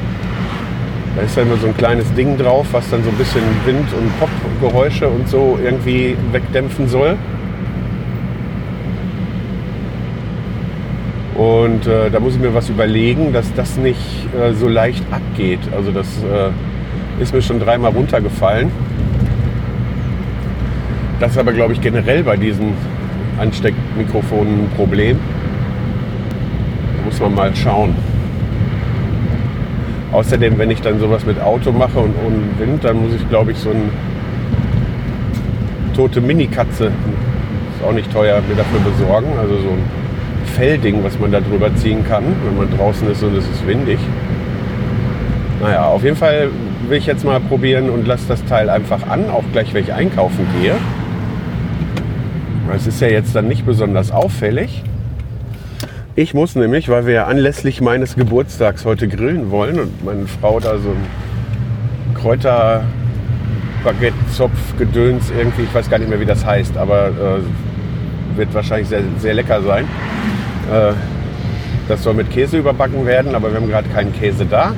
Da 1.16 1.24
ist 1.24 1.36
ja 1.36 1.44
immer 1.44 1.58
so 1.58 1.68
ein 1.68 1.76
kleines 1.76 2.12
Ding 2.14 2.38
drauf, 2.38 2.68
was 2.72 2.90
dann 2.90 3.04
so 3.04 3.10
ein 3.10 3.18
bisschen 3.18 3.42
Wind- 3.66 3.94
und 3.94 4.12
Popgeräusche 4.20 5.10
und 5.10 5.28
so 5.28 5.60
irgendwie 5.62 6.16
wegdämpfen 6.32 6.88
soll. 6.88 7.18
Und 11.36 11.88
äh, 11.88 12.10
da 12.10 12.20
muss 12.20 12.36
ich 12.36 12.40
mir 12.40 12.54
was 12.54 12.70
überlegen, 12.70 13.34
dass 13.34 13.54
das 13.56 13.76
nicht 13.78 14.00
äh, 14.36 14.54
so 14.54 14.68
leicht 14.68 15.04
abgeht. 15.12 15.60
Also 15.76 15.92
das 15.92 16.08
äh, 16.24 17.22
ist 17.22 17.34
mir 17.34 17.42
schon 17.42 17.60
dreimal 17.60 17.92
runtergefallen. 17.92 18.72
Das 21.20 21.32
ist 21.32 21.38
aber, 21.38 21.52
glaube 21.52 21.74
ich, 21.74 21.82
generell 21.82 22.24
bei 22.24 22.38
diesen 22.38 22.74
Ansteckmikrofonen 23.40 24.66
ein 24.66 24.70
Problem. 24.76 25.20
Da 26.98 27.06
muss 27.06 27.20
man 27.20 27.36
mal 27.36 27.56
schauen. 27.56 27.96
Außerdem, 30.12 30.58
wenn 30.58 30.70
ich 30.70 30.82
dann 30.82 31.00
sowas 31.00 31.26
mit 31.26 31.40
Auto 31.40 31.72
mache 31.72 32.00
und 32.00 32.14
ohne 32.26 32.38
Wind, 32.60 32.84
dann 32.84 33.02
muss 33.02 33.14
ich, 33.16 33.30
glaube 33.30 33.52
ich, 33.52 33.58
so 33.58 33.70
eine 33.70 33.84
tote 35.96 36.20
Mini-Katze, 36.20 36.86
ist 36.88 37.88
auch 37.88 37.94
nicht 37.94 38.12
teuer, 38.12 38.42
mir 38.48 38.56
dafür 38.56 38.80
besorgen. 38.80 39.28
Also 39.40 39.56
so 39.58 39.70
ein 39.70 39.84
Fellding, 40.56 41.04
was 41.04 41.18
man 41.20 41.32
da 41.32 41.40
drüber 41.40 41.74
ziehen 41.76 42.04
kann, 42.06 42.24
wenn 42.46 42.58
man 42.58 42.78
draußen 42.78 43.10
ist 43.10 43.24
und 43.24 43.36
es 43.38 43.46
ist 43.46 43.66
windig. 43.66 44.00
Naja, 45.62 45.86
auf 45.86 46.04
jeden 46.04 46.18
Fall 46.18 46.50
will 46.88 46.98
ich 46.98 47.06
jetzt 47.06 47.24
mal 47.24 47.40
probieren 47.40 47.90
und 47.90 48.08
lasse 48.08 48.26
das 48.28 48.44
Teil 48.46 48.70
einfach 48.70 49.08
an, 49.08 49.30
auch 49.30 49.44
gleich, 49.54 49.74
wenn 49.74 49.84
ich 49.84 49.94
einkaufen 49.94 50.46
gehe. 50.60 50.74
Es 52.76 52.88
ist 52.88 53.02
ja 53.02 53.08
jetzt 53.08 53.36
dann 53.36 53.48
nicht 53.48 53.66
besonders 53.66 54.12
auffällig. 54.12 54.84
Ich 56.14 56.34
muss 56.34 56.56
nämlich, 56.56 56.90
weil 56.90 57.06
wir 57.06 57.14
ja 57.14 57.26
anlässlich 57.28 57.80
meines 57.80 58.16
Geburtstags 58.16 58.84
heute 58.84 59.08
grillen 59.08 59.50
wollen 59.50 59.80
und 59.80 60.04
meine 60.04 60.28
Frau 60.28 60.60
da 60.60 60.78
so 60.78 60.90
ein 60.90 62.16
Kräuter 62.16 62.84
Baguette, 63.86 64.18
Zopf, 64.36 64.78
Gedöns 64.78 65.32
irgendwie, 65.32 65.64
ich 65.64 65.74
weiß 65.74 65.90
gar 65.90 66.00
nicht 66.00 66.10
mehr, 66.10 66.20
wie 66.20 66.26
das 66.26 66.46
heißt, 66.46 66.76
aber 66.76 67.08
äh, 67.08 68.38
wird 68.38 68.54
wahrscheinlich 68.54 68.90
sehr, 68.90 69.04
sehr 69.20 69.34
lecker 69.36 69.62
sein. 69.62 69.86
Äh, 70.70 70.92
das 71.88 72.04
soll 72.04 72.14
mit 72.14 72.30
Käse 72.30 72.58
überbacken 72.58 73.06
werden, 73.06 73.34
aber 73.34 73.50
wir 73.50 73.62
haben 73.62 73.70
gerade 73.70 73.88
keinen 73.88 74.12
Käse 74.12 74.46
da. 74.46 74.74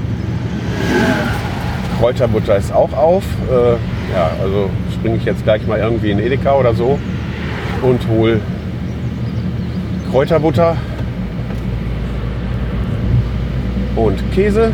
Kräuterbutter 1.99 2.57
ist 2.57 2.71
auch 2.71 2.93
auf. 2.93 3.23
Äh, 3.51 3.71
ja, 4.13 4.29
also 4.39 4.69
springe 4.93 5.15
ich 5.17 5.25
jetzt 5.25 5.43
gleich 5.43 5.65
mal 5.65 5.79
irgendwie 5.79 6.11
in 6.11 6.19
Edeka 6.19 6.53
oder 6.53 6.75
so 6.75 6.99
und 7.81 8.07
hole 8.07 8.39
Kräuterbutter 10.11 10.77
und 13.95 14.31
Käse. 14.33 14.71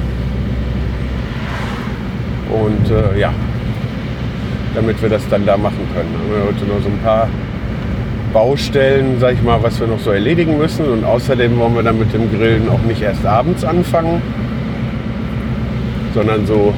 Und 2.50 2.90
äh, 2.90 3.20
ja, 3.20 3.32
damit 4.74 5.02
wir 5.02 5.10
das 5.10 5.28
dann 5.30 5.46
da 5.46 5.58
machen 5.58 5.88
können. 5.94 6.10
Haben 6.14 6.30
wir 6.32 6.48
heute 6.48 6.66
noch 6.66 6.82
so 6.82 6.90
ein 6.90 7.00
paar 7.04 7.28
Baustellen, 8.34 9.20
sag 9.20 9.34
ich 9.34 9.42
mal, 9.42 9.62
was 9.62 9.80
wir 9.80 9.88
noch 9.88 10.00
so 10.00 10.12
erledigen 10.12 10.58
müssen. 10.58 10.86
Und 10.88 11.04
außerdem 11.04 11.58
wollen 11.58 11.76
wir 11.76 11.84
dann 11.84 12.00
mit 12.00 12.14
dem 12.14 12.32
Grillen 12.32 12.70
auch 12.70 12.82
nicht 12.82 13.02
erst 13.02 13.26
abends 13.26 13.64
anfangen, 13.64 14.22
sondern 16.14 16.46
so 16.46 16.74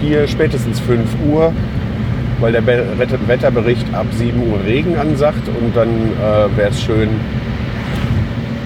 vier, 0.00 0.26
spätestens 0.26 0.80
5 0.80 1.04
Uhr, 1.30 1.52
weil 2.40 2.52
der 2.52 2.66
Wetterbericht 2.66 3.92
ab 3.94 4.06
7 4.12 4.38
Uhr 4.50 4.58
Regen 4.64 4.96
ansagt. 4.96 5.48
Und 5.48 5.76
dann 5.76 5.88
äh, 5.88 6.56
wäre 6.56 6.70
es 6.70 6.82
schön, 6.82 7.08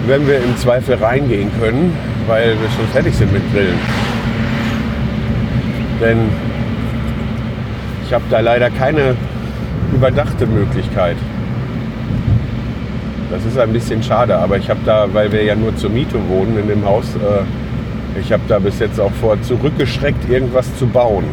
wenn 0.07 0.27
wir 0.27 0.37
im 0.37 0.57
Zweifel 0.57 0.95
reingehen 0.95 1.49
können, 1.59 1.95
weil 2.27 2.49
wir 2.49 2.69
schon 2.75 2.87
fertig 2.91 3.15
sind 3.15 3.31
mit 3.33 3.41
Grillen. 3.51 3.79
Denn 6.01 6.17
ich 8.05 8.13
habe 8.13 8.23
da 8.29 8.39
leider 8.39 8.69
keine 8.69 9.15
überdachte 9.93 10.45
Möglichkeit. 10.45 11.17
Das 13.31 13.43
ist 13.45 13.57
ein 13.57 13.73
bisschen 13.73 14.03
schade, 14.03 14.37
aber 14.37 14.57
ich 14.57 14.69
habe 14.69 14.79
da, 14.85 15.07
weil 15.11 15.31
wir 15.31 15.43
ja 15.43 15.55
nur 15.55 15.75
zur 15.75 15.89
Miete 15.89 16.17
wohnen 16.29 16.57
in 16.59 16.67
dem 16.67 16.85
Haus, 16.85 17.05
äh, 17.15 18.19
ich 18.19 18.31
habe 18.31 18.43
da 18.47 18.59
bis 18.59 18.79
jetzt 18.79 18.99
auch 18.99 19.11
vor 19.11 19.41
zurückgeschreckt, 19.41 20.29
irgendwas 20.29 20.73
zu 20.77 20.87
bauen. 20.87 21.25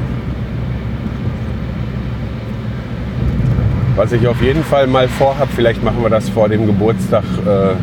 Was 3.95 4.11
ich 4.13 4.27
auf 4.27 4.41
jeden 4.41 4.65
Fall 4.65 4.87
mal 4.87 5.07
vorhab, 5.07 5.49
vielleicht 5.55 5.85
machen 5.85 6.03
wir 6.03 6.09
das 6.09 6.29
vor 6.31 6.49
dem 6.49 6.67
Geburtstag 6.67 7.25
äh, 7.47 7.75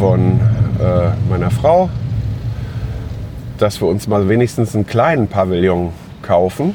von 0.00 0.40
äh, 0.80 1.10
meiner 1.28 1.50
Frau, 1.50 1.90
dass 3.58 3.82
wir 3.82 3.88
uns 3.88 4.08
mal 4.08 4.30
wenigstens 4.30 4.74
einen 4.74 4.86
kleinen 4.86 5.28
Pavillon 5.28 5.90
kaufen. 6.22 6.74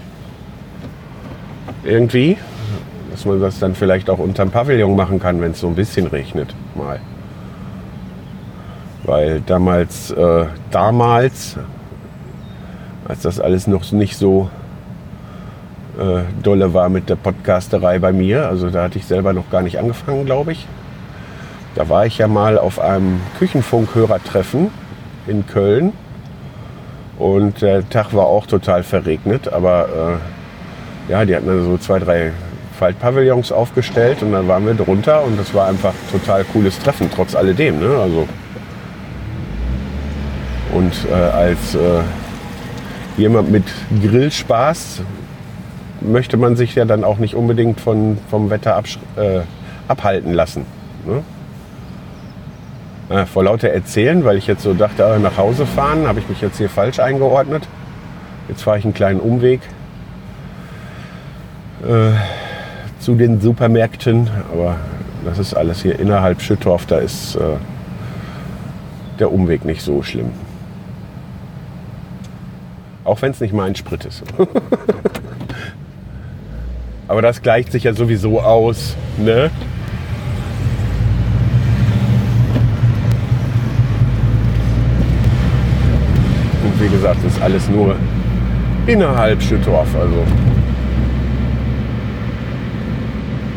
Irgendwie. 1.83 2.37
Dass 3.09 3.25
man 3.25 3.41
das 3.41 3.57
dann 3.57 3.73
vielleicht 3.73 4.11
auch 4.11 4.19
unterm 4.19 4.51
Pavillon 4.51 4.95
machen 4.95 5.19
kann, 5.19 5.41
wenn 5.41 5.53
es 5.53 5.59
so 5.59 5.67
ein 5.67 5.73
bisschen 5.73 6.05
regnet. 6.05 6.53
Mal. 6.75 6.99
Weil 9.05 9.41
damals, 9.41 10.11
äh, 10.11 10.45
damals, 10.69 11.57
als 13.07 13.23
das 13.23 13.39
alles 13.39 13.65
noch 13.65 13.91
nicht 13.91 14.17
so 14.17 14.51
äh, 15.97 16.21
dolle 16.43 16.75
war 16.75 16.89
mit 16.89 17.09
der 17.09 17.15
Podcasterei 17.15 17.97
bei 17.97 18.13
mir, 18.13 18.47
also 18.47 18.69
da 18.69 18.83
hatte 18.83 18.99
ich 18.99 19.05
selber 19.07 19.33
noch 19.33 19.49
gar 19.49 19.63
nicht 19.63 19.79
angefangen, 19.79 20.25
glaube 20.25 20.51
ich. 20.51 20.67
Da 21.75 21.89
war 21.89 22.05
ich 22.05 22.17
ja 22.17 22.29
mal 22.29 22.57
auf 22.57 22.79
einem 22.79 23.19
Küchenfunkhörertreffen 23.37 24.71
in 25.27 25.45
Köln 25.45 25.91
und 27.19 27.61
der 27.61 27.87
Tag 27.89 28.13
war 28.13 28.27
auch 28.27 28.47
total 28.47 28.83
verregnet, 28.83 29.51
aber 29.51 30.19
äh, 31.09 31.11
ja, 31.11 31.25
die 31.25 31.35
hatten 31.35 31.49
also 31.49 31.71
so 31.71 31.77
zwei, 31.77 31.99
drei 31.99 32.31
Faltpavillons 32.79 33.51
aufgestellt 33.51 34.21
und 34.21 34.31
dann 34.31 34.47
waren 34.47 34.65
wir 34.65 34.73
drunter 34.73 35.23
und 35.23 35.37
das 35.37 35.53
war 35.53 35.67
einfach 35.67 35.93
total 36.11 36.45
cooles 36.45 36.79
Treffen, 36.79 37.09
trotz 37.13 37.35
alledem. 37.35 37.79
Ne? 37.79 37.97
Also 38.01 38.25
und 40.73 40.93
äh, 41.09 41.13
als 41.13 41.75
äh, 41.75 42.01
jemand 43.17 43.51
mit 43.51 43.65
Grillspaß 44.01 45.01
möchte 46.01 46.37
man 46.37 46.55
sich 46.55 46.75
ja 46.75 46.85
dann 46.85 47.03
auch 47.03 47.17
nicht 47.17 47.35
unbedingt 47.35 47.81
von, 47.81 48.17
vom 48.29 48.49
Wetter 48.49 48.81
äh, 49.17 49.41
abhalten 49.87 50.33
lassen. 50.33 50.65
Ne? 51.05 51.23
Äh, 53.09 53.25
vor 53.25 53.43
lauter 53.43 53.69
Erzählen, 53.69 54.25
weil 54.25 54.37
ich 54.37 54.47
jetzt 54.47 54.63
so 54.63 54.73
dachte, 54.73 55.03
äh, 55.03 55.19
nach 55.19 55.37
Hause 55.37 55.65
fahren, 55.65 56.07
habe 56.07 56.19
ich 56.19 56.27
mich 56.27 56.41
jetzt 56.41 56.57
hier 56.57 56.69
falsch 56.69 56.99
eingeordnet. 56.99 57.67
Jetzt 58.47 58.63
fahre 58.63 58.79
ich 58.79 58.83
einen 58.83 58.95
kleinen 58.95 59.19
Umweg 59.19 59.61
äh, 61.83 62.11
zu 62.99 63.15
den 63.15 63.41
Supermärkten, 63.41 64.29
aber 64.51 64.77
das 65.23 65.37
ist 65.37 65.53
alles 65.53 65.83
hier 65.83 65.99
innerhalb 65.99 66.41
Schüttorf, 66.41 66.87
da 66.87 66.97
ist 66.97 67.35
äh, 67.35 67.57
der 69.19 69.31
Umweg 69.31 69.65
nicht 69.65 69.83
so 69.83 70.01
schlimm. 70.01 70.31
Auch 73.03 73.21
wenn 73.21 73.31
es 73.31 73.39
nicht 73.39 73.53
mein 73.53 73.75
Sprit 73.75 74.03
ist. 74.05 74.23
Aber 77.07 77.21
das 77.21 77.43
gleicht 77.43 77.71
sich 77.71 77.83
ja 77.83 77.93
sowieso 77.93 78.41
aus. 78.41 78.95
Ne? 79.17 79.51
Gesagt, 87.05 87.23
das 87.23 87.33
ist 87.33 87.41
alles 87.41 87.69
nur 87.69 87.95
innerhalb 88.87 89.39
Schüttorf. 89.39 89.87
Also 89.95 90.23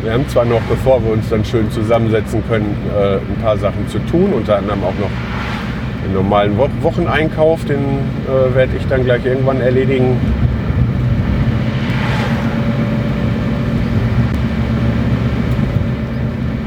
wir 0.02 0.12
haben 0.12 0.28
zwar 0.28 0.44
noch, 0.44 0.60
bevor 0.68 1.02
wir 1.02 1.12
uns 1.12 1.30
dann 1.30 1.42
schön 1.46 1.70
zusammensetzen 1.70 2.42
können, 2.46 2.76
äh, 2.94 3.14
ein 3.16 3.42
paar 3.42 3.56
Sachen 3.56 3.88
zu 3.88 4.00
tun, 4.00 4.34
unter 4.34 4.58
anderem 4.58 4.84
auch 4.84 4.94
noch 5.00 5.10
den 6.04 6.12
normalen 6.12 6.58
Wo 6.58 6.68
Wocheneinkauf, 6.82 7.64
den 7.64 7.78
äh, 7.78 8.54
werde 8.54 8.72
ich 8.76 8.86
dann 8.86 9.04
gleich 9.04 9.24
irgendwann 9.24 9.62
erledigen. 9.62 10.18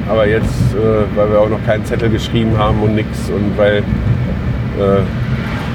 Aber 0.09 0.27
jetzt, 0.27 0.73
äh, 0.73 1.15
weil 1.15 1.31
wir 1.31 1.41
auch 1.41 1.49
noch 1.49 1.63
keinen 1.63 1.85
Zettel 1.85 2.09
geschrieben 2.09 2.57
haben 2.57 2.81
und 2.81 2.95
nichts 2.95 3.29
und 3.29 3.55
weil 3.55 3.77
äh, 3.77 5.01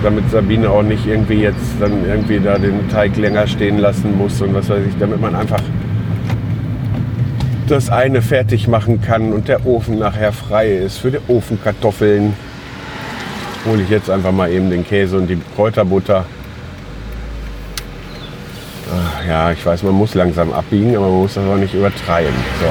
damit 0.06 0.30
Sabine 0.30 0.70
auch 0.70 0.84
nicht 0.84 1.04
irgendwie 1.04 1.40
jetzt 1.40 1.80
dann 1.80 2.06
irgendwie 2.06 2.38
da 2.38 2.58
den 2.58 2.88
Teig 2.88 3.16
länger 3.16 3.48
stehen 3.48 3.78
lassen 3.78 4.16
muss 4.16 4.40
und 4.40 4.54
was 4.54 4.68
weiß 4.68 4.84
ich, 4.88 4.96
damit 5.00 5.20
man 5.20 5.34
einfach 5.34 5.60
das 7.66 7.90
eine 7.90 8.22
fertig 8.22 8.68
machen 8.68 9.02
kann 9.02 9.32
und 9.32 9.48
der 9.48 9.66
Ofen 9.66 9.98
nachher 9.98 10.32
frei 10.32 10.76
ist 10.76 10.98
für 10.98 11.10
die 11.10 11.18
Ofenkartoffeln 11.26 12.34
hole 13.66 13.82
ich 13.82 13.90
jetzt 13.90 14.08
einfach 14.08 14.30
mal 14.30 14.48
eben 14.48 14.70
den 14.70 14.86
Käse 14.86 15.16
und 15.16 15.26
die 15.26 15.40
Kräuterbutter. 15.56 16.24
Ach, 18.94 19.26
ja, 19.26 19.50
ich 19.50 19.66
weiß, 19.66 19.82
man 19.82 19.94
muss 19.94 20.14
langsam 20.14 20.52
abbiegen, 20.52 20.94
aber 20.94 21.08
man 21.08 21.22
muss 21.22 21.34
das 21.34 21.44
auch 21.44 21.56
nicht 21.56 21.74
übertreiben. 21.74 22.32
So. 22.60 22.68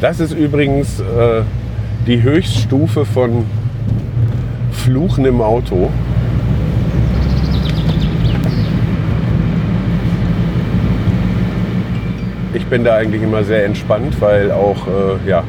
Das 0.00 0.18
ist 0.18 0.32
übrigens 0.32 0.98
äh, 0.98 1.42
die 2.06 2.22
Höchststufe 2.22 3.06
von 3.06 3.46
Fluchen 4.72 5.24
im 5.24 5.40
Auto. 5.40 5.90
Ich 12.52 12.66
bin 12.66 12.84
da 12.84 12.96
eigentlich 12.96 13.22
immer 13.22 13.42
sehr 13.44 13.64
entspannt, 13.64 14.20
weil 14.20 14.50
auch 14.52 14.86
äh, 14.86 15.28
ja, 15.28 15.42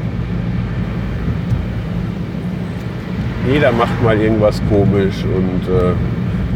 jeder 3.51 3.71
macht 3.73 4.01
mal 4.01 4.17
irgendwas 4.17 4.61
komisch 4.69 5.23
und 5.23 5.67
äh, 5.67 5.93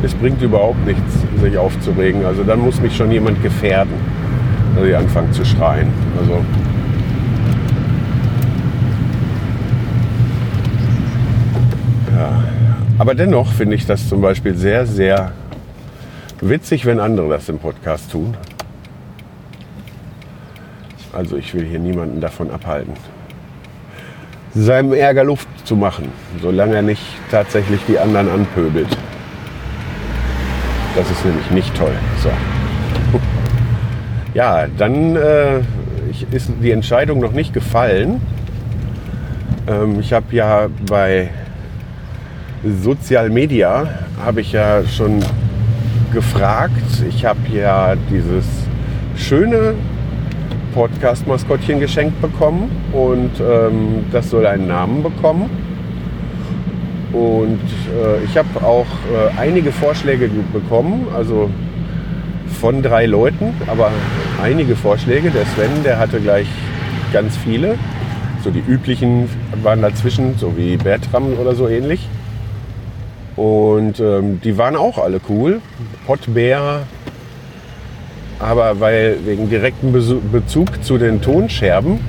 es 0.06 0.14
bringt 0.14 0.42
überhaupt 0.42 0.86
nichts, 0.86 1.26
sich 1.42 1.58
aufzuregen. 1.58 2.26
Also 2.26 2.44
dann 2.44 2.60
muss 2.60 2.80
mich 2.80 2.96
schon 2.96 3.12
jemand 3.12 3.44
gefährden, 3.44 3.94
dass 4.76 4.86
ich 4.86 4.96
anfange 4.96 5.32
zu 5.32 5.44
schreien. 5.44 5.90
Also 6.20 6.40
Aber 13.00 13.16
dennoch 13.16 13.52
finde 13.52 13.76
ich 13.76 13.88
das 13.88 14.08
zum 14.08 14.22
Beispiel 14.22 14.54
sehr, 14.56 14.86
sehr 14.86 15.32
witzig, 16.42 16.86
wenn 16.86 17.00
andere 17.00 17.30
das 17.30 17.50
im 17.50 17.58
Podcast 17.58 18.12
tun. 18.12 18.38
Also 21.12 21.38
ich 21.38 21.54
will 21.56 21.66
hier 21.66 21.80
niemanden 21.80 22.22
davon 22.22 22.52
abhalten 22.52 22.94
seinem 24.54 24.94
Ärger 24.94 25.24
Luft 25.24 25.48
zu 25.64 25.76
machen, 25.76 26.10
solange 26.42 26.76
er 26.76 26.82
nicht 26.82 27.04
tatsächlich 27.30 27.80
die 27.88 28.00
anderen 28.00 28.30
anpöbelt. 28.30 28.88
Das 30.96 31.10
ist 31.10 31.24
nämlich 31.24 31.50
nicht 31.52 31.76
toll. 31.76 31.94
So. 32.22 32.30
Ja, 34.34 34.68
dann 34.78 35.16
äh, 35.16 35.60
ist 36.32 36.52
die 36.62 36.72
Entscheidung 36.72 37.20
noch 37.20 37.32
nicht 37.32 37.54
gefallen. 37.54 38.22
Ähm, 39.68 40.00
ich 40.00 40.14
habe 40.14 40.36
ja 40.36 40.68
bei 40.88 41.30
Social 42.64 43.30
Media 43.30 43.88
habe 44.24 44.42
ich 44.42 44.52
ja 44.52 44.84
schon 44.86 45.24
gefragt. 46.12 47.04
Ich 47.08 47.24
habe 47.24 47.40
ja 47.54 47.96
dieses 48.12 48.46
schöne 49.16 49.76
Podcast-Maskottchen 50.74 51.80
geschenkt 51.80 52.22
bekommen 52.22 52.70
und 52.92 53.32
ähm, 53.40 54.06
das 54.12 54.30
soll 54.30 54.46
einen 54.46 54.68
Namen 54.68 55.04
bekommen. 55.04 55.50
Und 57.14 57.62
äh, 57.96 58.24
ich 58.26 58.38
habe 58.38 58.62
auch 58.62 58.86
äh, 58.86 59.40
einige 59.40 59.72
Vorschläge 59.72 60.30
bekommen, 60.52 61.08
also 61.16 61.50
von 62.60 62.84
drei 62.84 63.06
Leuten, 63.06 63.54
aber 63.68 63.90
einige 64.44 64.76
Vorschläge. 64.76 65.32
Der 65.32 65.46
Sven, 65.46 65.84
der 65.84 65.98
hatte 65.98 66.20
gleich 66.20 66.48
ganz 67.14 67.38
viele. 67.38 67.76
So 68.44 68.52
die 68.52 68.64
üblichen 68.68 69.30
waren 69.64 69.82
dazwischen, 69.82 70.38
so 70.38 70.58
wie 70.58 70.76
Bertram 70.76 71.34
oder 71.40 71.56
so 71.56 71.68
ähnlich. 71.68 72.08
Und 73.40 74.02
ähm, 74.02 74.42
die 74.42 74.58
waren 74.58 74.76
auch 74.76 74.98
alle 74.98 75.22
cool. 75.30 75.62
Pottbär, 76.06 76.82
aber 78.38 78.82
weil 78.82 79.18
wegen 79.24 79.50
direktem 79.50 79.94
Bezug 79.94 80.84
zu 80.84 80.98
den 80.98 81.22
Tonscherben 81.22 82.02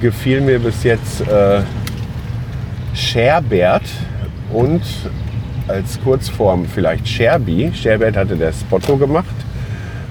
gefiel 0.00 0.40
mir 0.40 0.60
bis 0.60 0.84
jetzt 0.84 1.22
äh, 1.22 1.62
Scherbert 2.94 3.82
und 4.52 4.82
als 5.66 6.00
Kurzform 6.00 6.66
vielleicht 6.66 7.08
Scherbi. 7.08 7.72
Scherbert 7.74 8.16
hatte 8.16 8.36
der 8.36 8.52
Spotto 8.52 8.96
gemacht. 8.96 9.34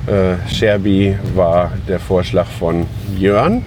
Äh, 0.05 0.53
Scherbi 0.53 1.15
war 1.33 1.71
der 1.87 2.01
Vorschlag 2.01 2.47
von 2.47 2.85
Jörn. 3.17 3.63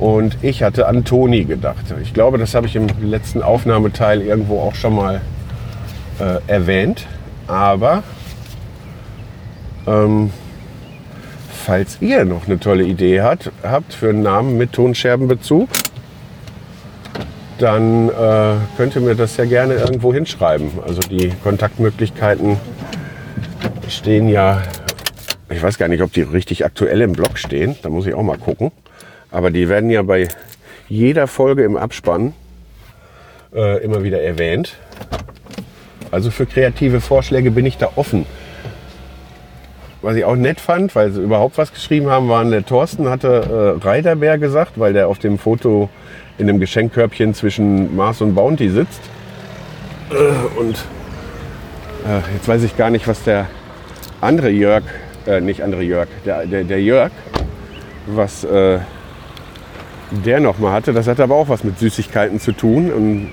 Und 0.00 0.38
ich 0.40 0.62
hatte 0.62 0.88
an 0.88 1.04
Toni 1.04 1.44
gedacht. 1.44 1.84
Ich 2.02 2.14
glaube, 2.14 2.38
das 2.38 2.54
habe 2.54 2.66
ich 2.66 2.74
im 2.74 2.86
letzten 3.02 3.42
Aufnahmeteil 3.42 4.22
irgendwo 4.22 4.60
auch 4.60 4.74
schon 4.74 4.96
mal 4.96 5.20
äh, 6.18 6.38
erwähnt. 6.46 7.06
Aber 7.46 8.02
ähm, 9.86 10.30
falls 11.52 11.98
ihr 12.00 12.24
noch 12.24 12.46
eine 12.46 12.58
tolle 12.58 12.84
Idee 12.84 13.20
hat, 13.20 13.52
habt 13.62 13.92
für 13.92 14.08
einen 14.08 14.22
Namen 14.22 14.56
mit 14.56 14.72
Tonscherbenbezug, 14.72 15.68
dann 17.58 18.08
äh, 18.08 18.54
könnt 18.78 18.96
ihr 18.96 19.02
mir 19.02 19.14
das 19.14 19.36
ja 19.36 19.44
gerne 19.44 19.74
irgendwo 19.74 20.14
hinschreiben. 20.14 20.70
Also 20.86 21.00
die 21.02 21.30
Kontaktmöglichkeiten 21.42 22.56
stehen 23.86 24.30
ja, 24.30 24.62
ich 25.50 25.62
weiß 25.62 25.76
gar 25.76 25.88
nicht, 25.88 26.00
ob 26.00 26.10
die 26.14 26.22
richtig 26.22 26.64
aktuell 26.64 27.02
im 27.02 27.12
Blog 27.12 27.36
stehen. 27.36 27.76
Da 27.82 27.90
muss 27.90 28.06
ich 28.06 28.14
auch 28.14 28.22
mal 28.22 28.38
gucken. 28.38 28.72
Aber 29.30 29.50
die 29.50 29.68
werden 29.68 29.90
ja 29.90 30.02
bei 30.02 30.28
jeder 30.88 31.26
Folge 31.26 31.62
im 31.64 31.76
Abspann 31.76 32.34
äh, 33.54 33.82
immer 33.82 34.02
wieder 34.02 34.20
erwähnt. 34.22 34.76
Also 36.10 36.30
für 36.30 36.46
kreative 36.46 37.00
Vorschläge 37.00 37.50
bin 37.50 37.66
ich 37.66 37.78
da 37.78 37.90
offen. 37.94 38.26
Was 40.02 40.16
ich 40.16 40.24
auch 40.24 40.34
nett 40.36 40.60
fand, 40.60 40.94
weil 40.96 41.12
sie 41.12 41.22
überhaupt 41.22 41.58
was 41.58 41.72
geschrieben 41.72 42.08
haben, 42.08 42.28
waren 42.28 42.50
der 42.50 42.64
Thorsten 42.64 43.08
hatte 43.08 43.78
äh, 43.82 43.84
Reiterbär 43.84 44.38
gesagt, 44.38 44.72
weil 44.76 44.92
der 44.92 45.08
auf 45.08 45.18
dem 45.18 45.38
Foto 45.38 45.90
in 46.38 46.46
dem 46.46 46.58
Geschenkkörbchen 46.58 47.34
zwischen 47.34 47.94
Mars 47.94 48.20
und 48.22 48.34
Bounty 48.34 48.70
sitzt. 48.70 49.02
Äh, 50.10 50.58
und 50.58 50.76
äh, 52.06 52.34
jetzt 52.34 52.48
weiß 52.48 52.62
ich 52.64 52.76
gar 52.76 52.90
nicht, 52.90 53.06
was 53.06 53.22
der 53.22 53.46
andere 54.20 54.48
Jörg, 54.50 54.82
äh, 55.26 55.40
nicht 55.40 55.62
andere 55.62 55.82
Jörg, 55.82 56.08
der, 56.24 56.46
der, 56.46 56.64
der 56.64 56.82
Jörg, 56.82 57.10
was 58.06 58.42
äh, 58.44 58.78
der 60.10 60.40
noch 60.40 60.58
mal 60.58 60.72
hatte. 60.72 60.92
Das 60.92 61.06
hat 61.06 61.20
aber 61.20 61.34
auch 61.34 61.48
was 61.48 61.64
mit 61.64 61.78
Süßigkeiten 61.78 62.40
zu 62.40 62.52
tun. 62.52 62.90
Und, 62.92 63.30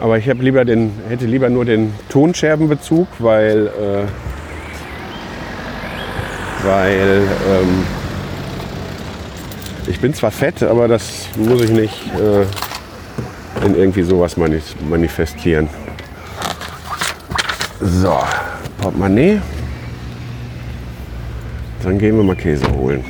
aber 0.00 0.18
ich 0.18 0.26
lieber 0.44 0.64
den, 0.64 0.92
hätte 1.08 1.26
lieber 1.26 1.48
nur 1.48 1.64
den 1.64 1.94
Tonscherbenbezug, 2.08 3.08
weil 3.18 3.66
äh, 3.66 4.06
weil 6.64 7.22
ähm, 7.48 7.84
ich 9.88 10.00
bin 10.00 10.14
zwar 10.14 10.30
fett, 10.30 10.62
aber 10.62 10.86
das 10.86 11.28
muss 11.36 11.62
ich 11.62 11.70
nicht 11.70 12.00
äh, 12.14 13.66
in 13.66 13.74
irgendwie 13.74 14.02
sowas 14.02 14.36
manif 14.36 14.76
manifestieren. 14.88 15.68
So, 17.80 18.16
Portemonnaie. 18.80 19.40
Dann 21.82 21.98
gehen 21.98 22.16
wir 22.16 22.22
mal 22.22 22.36
Käse 22.36 22.66
holen. 22.72 23.04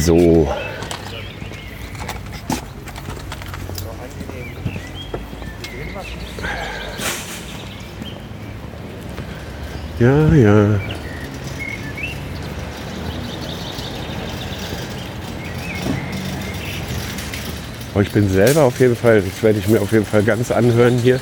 So. 0.00 0.48
Ja, 9.98 10.34
ja. 10.34 10.80
Ich 18.00 18.10
bin 18.10 18.28
selber 18.28 18.64
auf 18.64 18.80
jeden 18.80 18.96
Fall, 18.96 19.22
das 19.22 19.42
werde 19.42 19.58
ich 19.58 19.68
mir 19.68 19.80
auf 19.80 19.92
jeden 19.92 20.06
Fall 20.06 20.22
ganz 20.22 20.50
anhören 20.50 20.98
hier. 20.98 21.20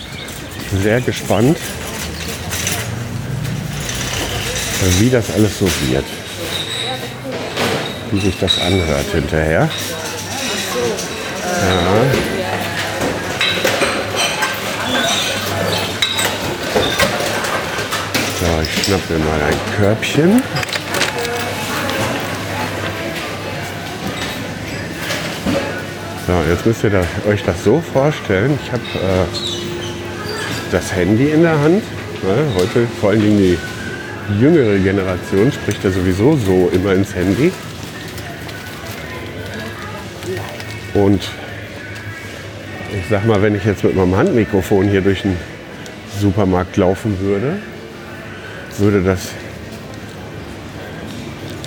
Sehr 0.82 1.00
gespannt, 1.00 1.58
wie 4.98 5.10
das 5.10 5.30
alles 5.34 5.58
so 5.58 5.66
wird. 5.90 6.19
Wie 8.12 8.18
sich 8.18 8.38
das 8.40 8.60
anhört 8.60 9.06
hinterher. 9.12 9.68
Ja. 11.62 12.02
So, 18.40 18.46
ich 18.62 18.84
schnapp 18.84 19.10
mir 19.10 19.18
mal 19.18 19.40
ein 19.42 19.76
Körbchen. 19.76 20.42
So, 26.26 26.32
jetzt 26.50 26.66
müsst 26.66 26.84
ihr 26.84 26.90
das, 26.90 27.06
euch 27.28 27.44
das 27.44 27.62
so 27.62 27.80
vorstellen. 27.92 28.58
Ich 28.64 28.72
habe 28.72 28.82
äh, 28.94 29.26
das 30.72 30.92
Handy 30.92 31.30
in 31.30 31.42
der 31.42 31.60
Hand. 31.60 31.84
Ne? 32.22 32.36
Heute 32.56 32.86
vor 33.00 33.10
allen 33.10 33.20
Dingen 33.20 33.38
die 33.38 33.58
jüngere 34.40 34.78
Generation 34.78 35.52
spricht 35.52 35.84
ja 35.84 35.90
sowieso 35.90 36.36
so 36.36 36.70
immer 36.72 36.92
ins 36.92 37.14
Handy. 37.14 37.52
Und 40.94 41.22
ich 42.92 43.08
sag 43.08 43.24
mal, 43.26 43.40
wenn 43.42 43.54
ich 43.54 43.64
jetzt 43.64 43.84
mit 43.84 43.94
meinem 43.94 44.16
Handmikrofon 44.16 44.88
hier 44.88 45.00
durch 45.00 45.22
den 45.22 45.36
Supermarkt 46.20 46.76
laufen 46.76 47.18
würde, 47.20 47.58
würde 48.78 49.02
das 49.02 49.28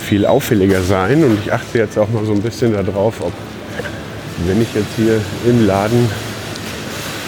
viel 0.04 0.26
auffälliger 0.26 0.82
sein. 0.82 1.24
Und 1.24 1.38
ich 1.42 1.52
achte 1.52 1.78
jetzt 1.78 1.98
auch 1.98 2.08
mal 2.10 2.24
so 2.24 2.32
ein 2.32 2.42
bisschen 2.42 2.72
darauf, 2.72 3.20
ob 3.20 3.32
wenn 4.46 4.60
ich 4.60 4.74
jetzt 4.74 4.94
hier 4.96 5.20
im 5.46 5.66
Laden 5.66 6.08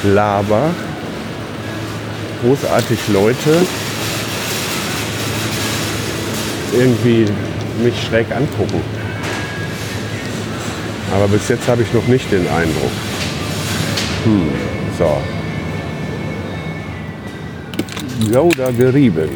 laber, 0.03 0.71
großartig 2.43 2.99
Leute 3.09 3.63
irgendwie 6.73 7.25
mich 7.83 7.95
schräg 8.03 8.27
angucken. 8.31 8.96
Aber 11.17 11.29
bis 11.29 11.49
jetzt 11.49 11.67
habe 11.67 11.81
ich 11.81 11.91
noch 11.95 12.07
nicht 12.09 12.31
den 12.31 12.47
Eindruck. 12.47 12.91
Hm, 14.25 14.51
so. 14.99 15.17
Gouda 18.31 18.71
gerieben. 18.71 19.31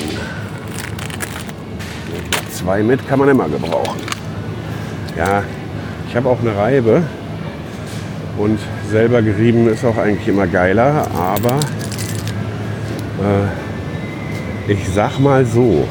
Zwei 2.52 2.82
mit 2.82 3.08
kann 3.08 3.18
man 3.18 3.30
immer 3.30 3.48
gebrauchen. 3.48 3.98
Ja, 5.16 5.42
ich 6.06 6.14
habe 6.14 6.28
auch 6.28 6.40
eine 6.40 6.54
Reibe 6.54 7.02
und 8.36 8.58
selber 8.90 9.22
gerieben 9.22 9.66
ist 9.66 9.82
auch 9.82 9.96
eigentlich 9.96 10.28
immer 10.28 10.46
geiler, 10.46 11.08
aber 11.16 11.60
äh, 13.22 14.70
ich 14.70 14.86
sag 14.94 15.18
mal 15.18 15.46
so, 15.46 15.88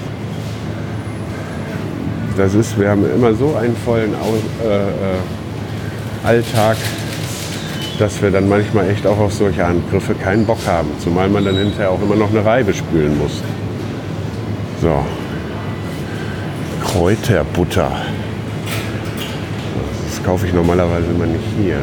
das 2.37 2.53
ist, 2.53 2.79
wir 2.79 2.91
haben 2.91 3.11
immer 3.11 3.33
so 3.33 3.55
einen 3.55 3.75
vollen 3.75 4.13
Au 4.13 4.35
äh, 4.63 4.77
äh, 4.77 5.38
Alltag, 6.23 6.77
dass 7.97 8.21
wir 8.21 8.31
dann 8.31 8.47
manchmal 8.49 8.89
echt 8.89 9.05
auch 9.07 9.19
auf 9.19 9.33
solche 9.33 9.65
Angriffe 9.65 10.13
keinen 10.15 10.45
Bock 10.45 10.59
haben. 10.67 10.89
Zumal 10.99 11.29
man 11.29 11.45
dann 11.45 11.55
hinterher 11.55 11.91
auch 11.91 12.01
immer 12.01 12.15
noch 12.15 12.29
eine 12.29 12.43
Reibe 12.43 12.73
spülen 12.73 13.17
muss. 13.17 13.41
So. 14.81 15.05
Kräuterbutter. 16.83 17.91
Das 20.09 20.23
kaufe 20.23 20.47
ich 20.47 20.53
normalerweise 20.53 21.07
immer 21.07 21.25
nicht 21.25 21.43
hier. 21.61 21.77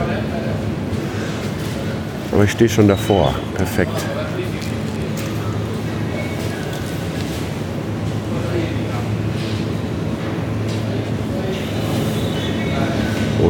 Aber 2.33 2.45
ich 2.45 2.51
stehe 2.51 2.69
schon 2.69 2.89
davor. 2.89 3.35
Perfekt. 3.55 3.99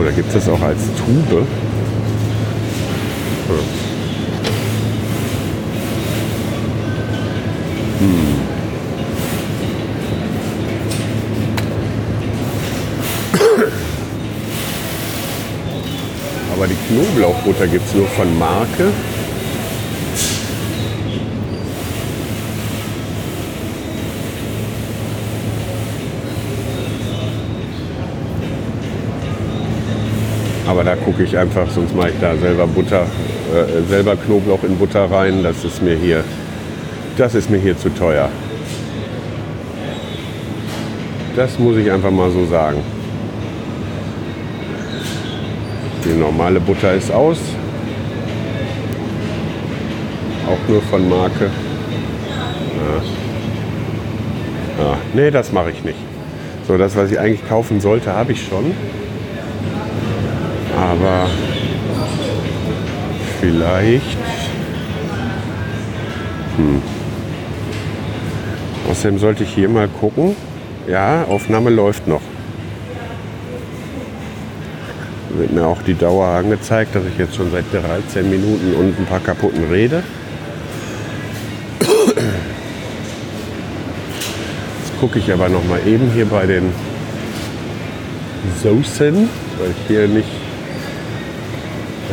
Da 0.06 0.12
gibt 0.12 0.28
es 0.28 0.34
das 0.34 0.48
auch 0.48 0.62
als 0.62 0.78
Tube. 1.04 1.44
Hm. 7.98 8.36
Aber 16.54 16.68
die 16.68 16.76
Knoblauchbutter 16.86 17.66
gibt 17.66 17.88
es 17.88 17.94
nur 17.96 18.06
von 18.06 18.38
Marke. 18.38 18.92
Aber 30.76 30.84
da 30.84 30.94
gucke 30.94 31.22
ich 31.22 31.38
einfach, 31.38 31.70
sonst 31.70 31.96
mache 31.96 32.10
ich 32.10 32.20
da 32.20 32.36
selber 32.36 32.66
Butter, 32.66 33.06
äh, 33.50 33.88
selber 33.88 34.14
Knoblauch 34.14 34.62
in 34.62 34.76
Butter 34.76 35.10
rein. 35.10 35.42
Das 35.42 35.64
ist 35.64 35.82
mir 35.82 35.96
hier, 35.96 36.22
das 37.16 37.34
ist 37.34 37.48
mir 37.48 37.56
hier 37.56 37.78
zu 37.78 37.88
teuer. 37.88 38.28
Das 41.34 41.58
muss 41.58 41.78
ich 41.78 41.90
einfach 41.90 42.10
mal 42.10 42.30
so 42.30 42.44
sagen. 42.44 42.82
Die 46.04 46.12
normale 46.12 46.60
Butter 46.60 46.92
ist 46.92 47.10
aus. 47.10 47.38
Auch 50.46 50.68
nur 50.68 50.82
von 50.82 51.08
Marke. 51.08 51.46
Ja. 54.76 54.84
Ja, 54.84 54.98
nee, 55.14 55.30
das 55.30 55.52
mache 55.52 55.70
ich 55.70 55.82
nicht. 55.82 55.96
So, 56.68 56.76
das, 56.76 56.94
was 56.96 57.10
ich 57.10 57.18
eigentlich 57.18 57.48
kaufen 57.48 57.80
sollte, 57.80 58.12
habe 58.12 58.32
ich 58.32 58.46
schon. 58.46 58.74
Aber 60.76 61.28
vielleicht. 63.40 64.18
Hm. 66.56 66.82
Außerdem 68.90 69.18
sollte 69.18 69.44
ich 69.44 69.54
hier 69.54 69.68
mal 69.68 69.88
gucken. 69.88 70.36
Ja, 70.86 71.24
Aufnahme 71.24 71.70
läuft 71.70 72.06
noch. 72.06 72.20
Wird 75.30 75.52
mir 75.52 75.66
auch 75.66 75.82
die 75.82 75.94
Dauer 75.94 76.28
angezeigt, 76.28 76.94
dass 76.94 77.02
ich 77.04 77.18
jetzt 77.18 77.34
schon 77.34 77.50
seit 77.50 77.64
13 77.72 78.30
Minuten 78.30 78.74
und 78.74 78.98
ein 78.98 79.06
paar 79.06 79.20
kaputten 79.20 79.64
rede. 79.70 80.02
Jetzt 81.80 81.92
gucke 85.00 85.18
ich 85.18 85.32
aber 85.32 85.48
noch 85.48 85.64
mal 85.64 85.80
eben 85.86 86.10
hier 86.14 86.26
bei 86.26 86.46
den 86.46 86.72
Soßen, 88.62 89.28
weil 89.58 89.70
ich 89.70 89.76
hier 89.88 90.08
nicht, 90.08 90.28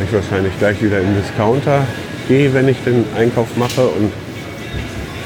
ich 0.02 0.12
wahrscheinlich 0.12 0.58
gleich 0.58 0.82
wieder 0.82 0.98
im 0.98 1.14
Discounter 1.14 1.86
gehe, 2.26 2.52
wenn 2.52 2.68
ich 2.68 2.76
den 2.84 3.04
Einkauf 3.16 3.56
mache 3.56 3.82
und 3.82 4.10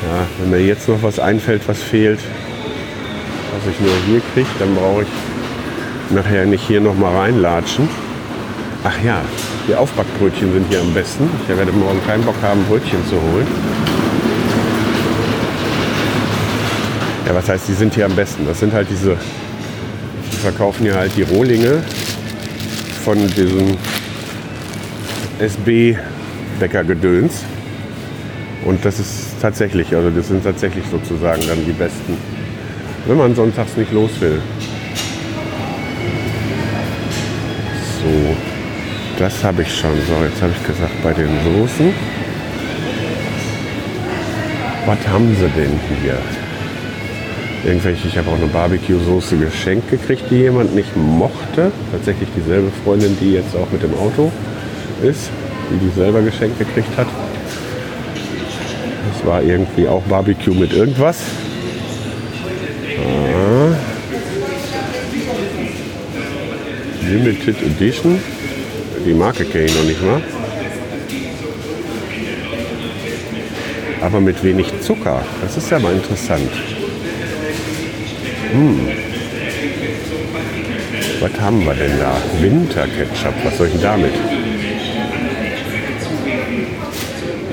ja, 0.03 0.27
wenn 0.39 0.51
mir 0.51 0.65
jetzt 0.65 0.89
noch 0.89 1.03
was 1.03 1.19
einfällt, 1.19 1.63
was 1.67 1.83
fehlt, 1.83 2.21
was 3.53 3.73
ich 3.73 3.81
nur 3.81 3.95
hier 4.07 4.21
kriege, 4.35 4.49
dann 4.59 4.75
brauche 4.75 5.03
ich 5.03 5.09
nachher 6.15 6.45
nicht 6.45 6.67
hier 6.67 6.81
noch 6.81 6.95
mal 6.95 7.17
reinlatschen. 7.17 7.89
Ach 8.85 9.05
ja, 9.05 9.21
die 9.67 9.75
Aufbackbrötchen 9.75 10.53
sind 10.53 10.67
hier 10.69 10.81
am 10.81 10.93
besten. 10.95 11.29
Ich 11.43 11.57
werde 11.57 11.73
morgen 11.73 12.01
keinen 12.07 12.25
Bock 12.25 12.37
haben, 12.43 12.65
Brötchen 12.65 13.05
zu 13.07 13.17
holen. 13.17 13.47
Ja, 17.27 17.35
was 17.35 17.49
heißt, 17.49 17.69
die 17.69 17.75
sind 17.75 17.95
hier 17.95 18.07
am 18.07 18.15
besten? 18.15 18.47
Das 18.47 18.61
sind 18.61 18.73
halt 18.73 18.89
diese, 18.91 19.17
die 20.33 20.37
verkaufen 20.37 20.85
hier 20.85 20.95
halt 20.95 21.13
die 21.17 21.23
Rohlinge 21.23 21.83
von 23.05 23.19
diesem 23.35 23.77
SB-Bäckergedöns. 25.39 27.45
Und 28.65 28.85
das 28.85 28.99
ist 28.99 29.41
tatsächlich, 29.41 29.95
also 29.95 30.11
das 30.11 30.27
sind 30.29 30.45
tatsächlich 30.45 30.85
sozusagen 30.91 31.41
dann 31.47 31.65
die 31.65 31.73
besten, 31.73 32.17
wenn 33.07 33.17
man 33.17 33.35
sonntags 33.35 33.75
nicht 33.77 33.93
los 33.93 34.11
will. 34.21 34.43
So, 38.03 38.37
das 39.19 39.43
habe 39.45 39.63
ich 39.63 39.75
schon. 39.75 39.95
So, 40.07 40.25
jetzt 40.25 40.43
habe 40.43 40.53
ich 40.53 40.67
gesagt, 40.67 41.03
bei 41.03 41.13
den 41.13 41.31
Soßen. 41.45 41.95
Was 44.87 45.09
haben 45.09 45.37
sie 45.37 45.49
denn 45.49 45.79
hier? 46.03 46.19
Irgendwelche, 47.65 48.09
ich 48.09 48.17
habe 48.17 48.31
auch 48.31 48.37
eine 48.37 48.47
Barbecue-Soße 48.47 49.37
geschenkt 49.37 49.91
gekriegt, 49.91 50.25
die 50.31 50.37
jemand 50.37 50.75
nicht 50.75 50.97
mochte. 50.97 51.73
Tatsächlich 51.93 52.29
dieselbe 52.37 52.71
Freundin, 52.85 53.17
die 53.21 53.33
jetzt 53.33 53.55
auch 53.57 53.71
mit 53.71 53.83
dem 53.83 53.95
Auto 53.95 54.33
ist, 55.03 55.31
die 55.71 55.79
die 55.79 55.91
selber 55.95 56.23
geschenkt 56.23 56.59
gekriegt 56.59 56.97
hat. 56.97 57.07
Das 59.13 59.27
war 59.27 59.43
irgendwie 59.43 59.87
auch 59.89 60.03
Barbecue 60.03 60.55
mit 60.55 60.73
irgendwas. 60.73 61.19
Ah. 62.99 63.75
Limited 67.09 67.57
Edition. 67.63 68.21
Die 69.07 69.15
Marke 69.15 69.45
kenne 69.45 69.65
ich 69.65 69.75
noch 69.75 69.85
nicht 69.85 70.03
mal. 70.03 70.23
Aber 74.01 74.21
mit 74.21 74.43
wenig 74.45 74.73
Zucker. 74.81 75.23
Das 75.43 75.57
ist 75.57 75.71
ja 75.71 75.79
mal 75.79 75.95
interessant. 75.95 76.51
Hm. 78.53 78.89
Was 81.21 81.41
haben 81.41 81.65
wir 81.65 81.75
denn 81.75 81.99
da? 81.99 82.17
Winterketchup. 82.41 83.35
Was 83.45 83.59
soll 83.59 83.67
ich 83.67 83.73
denn 83.73 83.83
damit? 83.83 84.38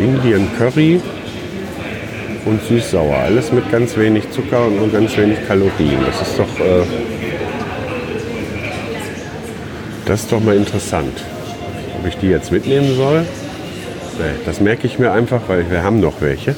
Indian 0.05 0.47
Curry 0.59 1.01
und 2.45 2.63
süß-sauer. 2.63 3.17
Alles 3.17 3.51
mit 3.51 3.71
ganz 3.71 3.97
wenig 3.97 4.29
Zucker 4.29 4.67
und 4.67 4.77
nur 4.77 4.91
ganz 4.91 5.17
wenig 5.17 5.39
Kalorien. 5.47 5.97
Das 6.05 6.27
ist 6.27 6.37
doch, 6.37 6.59
äh, 6.59 6.83
das 10.05 10.21
ist 10.21 10.31
doch 10.31 10.41
mal 10.41 10.55
interessant. 10.55 11.23
Ob 11.99 12.07
ich 12.07 12.17
die 12.17 12.27
jetzt 12.27 12.51
mitnehmen 12.51 12.95
soll? 12.95 13.21
Nee, 14.19 14.35
das 14.45 14.61
merke 14.61 14.85
ich 14.85 14.99
mir 14.99 15.11
einfach, 15.11 15.41
weil 15.47 15.71
wir 15.71 15.81
haben 15.81 15.99
noch 15.99 16.21
welche. 16.21 16.55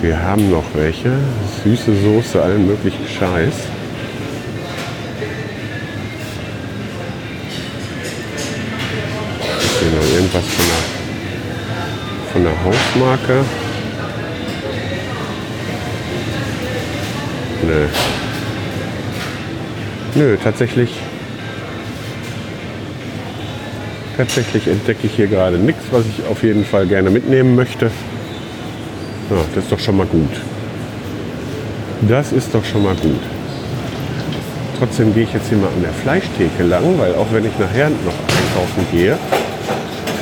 Wir 0.00 0.22
haben 0.22 0.48
noch 0.48 0.64
welche. 0.74 1.10
Süße 1.64 1.92
Soße, 2.04 2.40
allen 2.40 2.68
möglichen 2.68 3.08
Scheiß. 3.08 3.81
Irgendwas 10.32 10.44
von 10.54 10.64
der, 10.66 12.32
von 12.32 12.44
der 12.44 12.64
Hausmarke? 12.64 13.44
Nö. 17.66 17.86
Nö, 20.14 20.36
tatsächlich. 20.42 20.90
Tatsächlich 24.16 24.66
entdecke 24.68 25.06
ich 25.06 25.14
hier 25.14 25.26
gerade 25.26 25.56
nichts, 25.56 25.84
was 25.90 26.04
ich 26.06 26.26
auf 26.26 26.42
jeden 26.42 26.64
Fall 26.64 26.86
gerne 26.86 27.10
mitnehmen 27.10 27.54
möchte. 27.54 27.86
Ja, 29.30 29.36
das 29.54 29.64
ist 29.64 29.72
doch 29.72 29.78
schon 29.78 29.96
mal 29.96 30.06
gut. 30.06 30.30
Das 32.08 32.32
ist 32.32 32.54
doch 32.54 32.64
schon 32.64 32.82
mal 32.82 32.94
gut. 32.96 33.20
Trotzdem 34.78 35.14
gehe 35.14 35.22
ich 35.22 35.32
jetzt 35.32 35.48
hier 35.48 35.58
mal 35.58 35.68
an 35.68 35.82
der 35.82 35.92
Fleischtheke 35.92 36.64
lang, 36.64 36.98
weil 36.98 37.14
auch 37.14 37.28
wenn 37.32 37.44
ich 37.44 37.56
nachher 37.58 37.88
noch 37.88 38.18
einkaufen 38.28 38.86
gehe, 38.90 39.16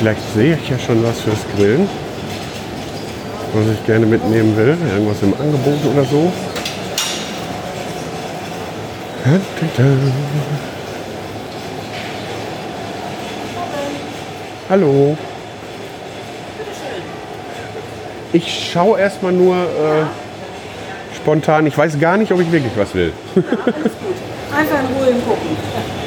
vielleicht 0.01 0.33
sehe 0.33 0.55
ich 0.55 0.67
ja 0.67 0.79
schon 0.79 1.03
was 1.03 1.21
fürs 1.21 1.45
Grillen, 1.55 1.87
was 3.53 3.67
ich 3.67 3.85
gerne 3.85 4.07
mitnehmen 4.07 4.57
will. 4.57 4.75
Irgendwas 4.91 5.21
im 5.21 5.31
Angebot 5.39 5.77
oder 5.93 6.03
so. 6.05 6.33
Hallo. 14.71 15.15
Ich 18.33 18.71
schaue 18.73 18.99
erstmal 18.99 19.33
nur 19.33 19.55
äh, 19.55 21.15
spontan. 21.15 21.67
Ich 21.67 21.77
weiß 21.77 21.99
gar 21.99 22.17
nicht, 22.17 22.31
ob 22.31 22.41
ich 22.41 22.51
wirklich 22.51 22.73
was 22.75 22.95
will. 22.95 23.13
Einfach 23.35 24.79
in 24.79 24.95
Ruhe 24.97 25.13
gucken. 25.21 25.57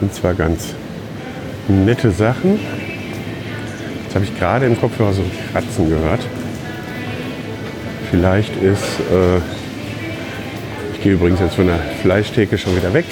Sind 0.00 0.14
zwar 0.14 0.34
ganz 0.34 0.74
nette 1.68 2.10
Sachen. 2.10 2.58
Jetzt 4.04 4.14
habe 4.14 4.24
ich 4.24 4.38
gerade 4.38 4.66
im 4.66 4.78
Kopfhörer 4.78 5.12
so 5.12 5.22
Kratzen 5.52 5.88
gehört. 5.88 6.20
Vielleicht 8.10 8.54
ist, 8.56 9.00
äh, 9.10 9.38
ich 10.92 11.02
gehe 11.02 11.12
übrigens 11.14 11.40
jetzt 11.40 11.54
von 11.54 11.66
der 11.66 11.78
Fleischtheke 12.02 12.58
schon 12.58 12.76
wieder 12.76 12.92
weg. 12.92 13.06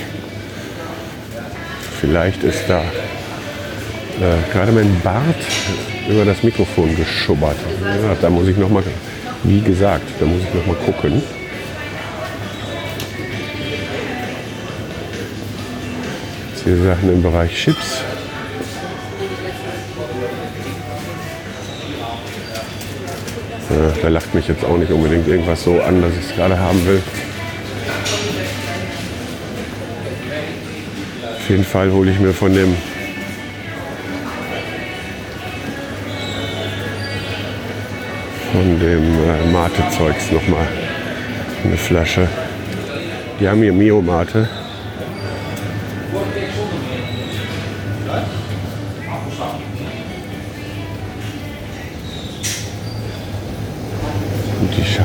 Vielleicht 2.00 2.42
ist 2.44 2.64
da 2.68 2.80
äh, 2.80 4.52
gerade 4.52 4.72
mein 4.72 5.00
Bart 5.02 5.36
über 6.08 6.24
das 6.24 6.42
Mikrofon 6.42 6.94
geschubbert. 6.96 7.56
Ja, 7.82 8.14
da 8.20 8.28
muss 8.28 8.48
ich 8.48 8.56
noch 8.56 8.68
mal, 8.68 8.82
wie 9.44 9.60
gesagt, 9.60 10.04
da 10.18 10.26
muss 10.26 10.42
ich 10.42 10.54
noch 10.54 10.66
mal 10.66 10.76
gucken. 10.84 11.22
Jetzt 16.60 16.76
hier 16.76 16.84
Sachen 16.84 17.10
im 17.10 17.22
Bereich 17.22 17.54
Chips. 17.54 18.02
Ja, 23.70 23.92
da 24.02 24.08
lacht 24.08 24.34
mich 24.34 24.46
jetzt 24.48 24.64
auch 24.64 24.76
nicht 24.76 24.92
unbedingt 24.92 25.26
irgendwas 25.26 25.64
so 25.64 25.80
an, 25.80 26.02
dass 26.02 26.12
ich 26.12 26.30
es 26.30 26.36
gerade 26.36 26.58
haben 26.58 26.84
will. 26.86 27.02
Auf 31.22 31.48
jeden 31.48 31.64
Fall 31.64 31.90
hole 31.92 32.10
ich 32.10 32.18
mir 32.18 32.34
von 32.34 32.52
dem 32.52 32.76
von 38.52 38.80
dem 38.80 39.04
äh, 39.04 39.50
Mate-Zeugs 39.50 40.30
nochmal 40.30 40.66
eine 41.64 41.76
Flasche. 41.78 42.28
Die 43.38 43.48
haben 43.48 43.62
hier 43.62 43.72
Mio-Mate. 43.72 44.59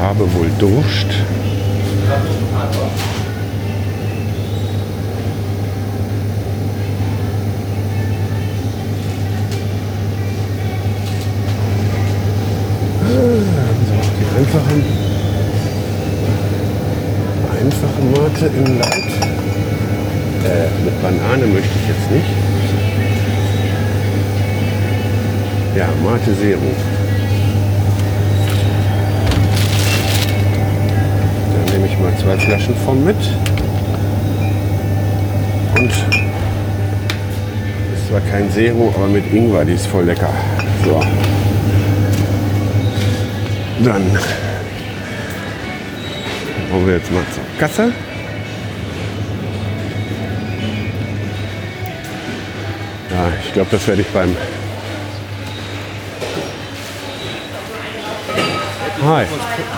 Habe 0.05 0.31
wohl 0.35 0.51
Durst. 0.59 1.14
Zero, 38.65 38.91
aber 38.95 39.05
mit 39.05 39.31
Ingwer, 39.31 39.63
die 39.63 39.73
ist 39.73 39.85
voll 39.85 40.05
lecker. 40.05 40.33
So. 40.83 40.99
Dann 43.83 44.17
wollen 46.71 46.87
wir 46.87 46.95
jetzt 46.95 47.11
mal 47.11 47.23
zur 47.31 47.43
Kasse. 47.59 47.91
Ja, 53.11 53.31
ich 53.45 53.53
glaube, 53.53 53.69
das 53.69 53.87
werde 53.87 54.01
ich 54.01 54.07
beim. 54.07 54.35
Hi. 59.03 59.25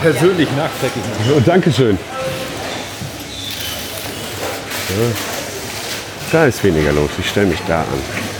persönlich 0.01 0.47
nachträglich. 0.55 1.03
Oh, 1.35 1.41
Dankeschön. 1.41 1.97
Ja. 4.89 5.05
Da 6.31 6.45
ist 6.45 6.63
weniger 6.63 6.93
los. 6.93 7.09
Ich 7.19 7.29
stelle 7.29 7.47
mich 7.47 7.59
da 7.67 7.81
an. 7.81 8.36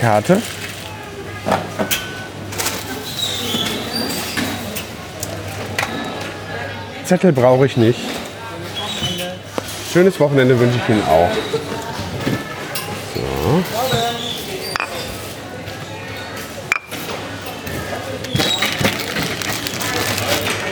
Karte? 0.00 0.40
Zettel 7.04 7.32
brauche 7.32 7.66
ich 7.66 7.76
nicht. 7.76 8.00
Schönes 9.92 10.18
Wochenende 10.18 10.58
wünsche 10.58 10.78
ich 10.82 10.88
Ihnen 10.88 11.02
auch. 11.02 11.28
So. 13.14 13.62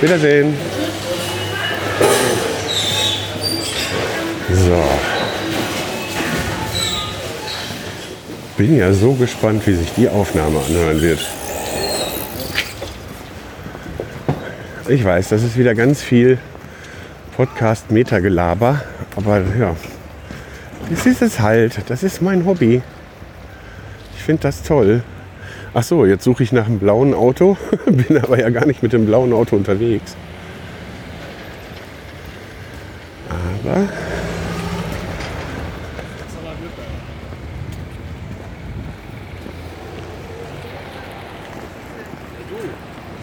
Wiedersehen. 0.00 0.56
So. 4.54 5.07
Bin 8.58 8.76
ja 8.76 8.92
so 8.92 9.12
gespannt, 9.12 9.64
wie 9.68 9.74
sich 9.74 9.92
die 9.92 10.08
Aufnahme 10.08 10.58
anhören 10.58 11.00
wird. 11.00 11.20
Ich 14.88 15.04
weiß, 15.04 15.28
das 15.28 15.44
ist 15.44 15.56
wieder 15.56 15.76
ganz 15.76 16.02
viel 16.02 16.38
Podcast-Meta-Gelaber, 17.36 18.82
aber 19.14 19.42
ja, 19.60 19.76
das 20.90 21.06
ist 21.06 21.22
es 21.22 21.38
halt. 21.38 21.82
Das 21.86 22.02
ist 22.02 22.20
mein 22.20 22.46
Hobby. 22.46 22.82
Ich 24.16 24.24
finde 24.24 24.42
das 24.42 24.64
toll. 24.64 25.04
Ach 25.72 25.84
so, 25.84 26.04
jetzt 26.04 26.24
suche 26.24 26.42
ich 26.42 26.50
nach 26.50 26.66
einem 26.66 26.80
blauen 26.80 27.14
Auto, 27.14 27.56
bin 27.86 28.18
aber 28.18 28.40
ja 28.40 28.50
gar 28.50 28.66
nicht 28.66 28.82
mit 28.82 28.92
dem 28.92 29.06
blauen 29.06 29.32
Auto 29.32 29.54
unterwegs. 29.54 30.16
Aber 33.62 33.88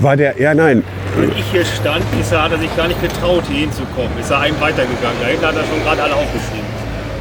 war 0.05 0.15
der, 0.15 0.39
ja 0.39 0.53
nein, 0.53 0.83
Wenn 1.17 1.31
ich 1.31 1.51
hier 1.51 1.65
stand, 1.65 2.05
ist 2.21 2.31
er, 2.31 2.43
hat 2.43 2.51
er 2.51 2.59
sich 2.59 2.73
gar 2.77 2.87
nicht 2.87 3.01
getraut, 3.01 3.43
hier 3.49 3.61
hinzukommen. 3.61 4.17
Ist 4.19 4.29
er 4.29 4.39
einem 4.39 4.61
weitergegangen. 4.61 5.17
Da 5.19 5.27
hinten 5.27 5.45
hat 5.45 5.55
er 5.55 5.63
schon 5.63 5.83
gerade 5.83 6.03
alle 6.03 6.15
aufgeschrieben. 6.15 6.65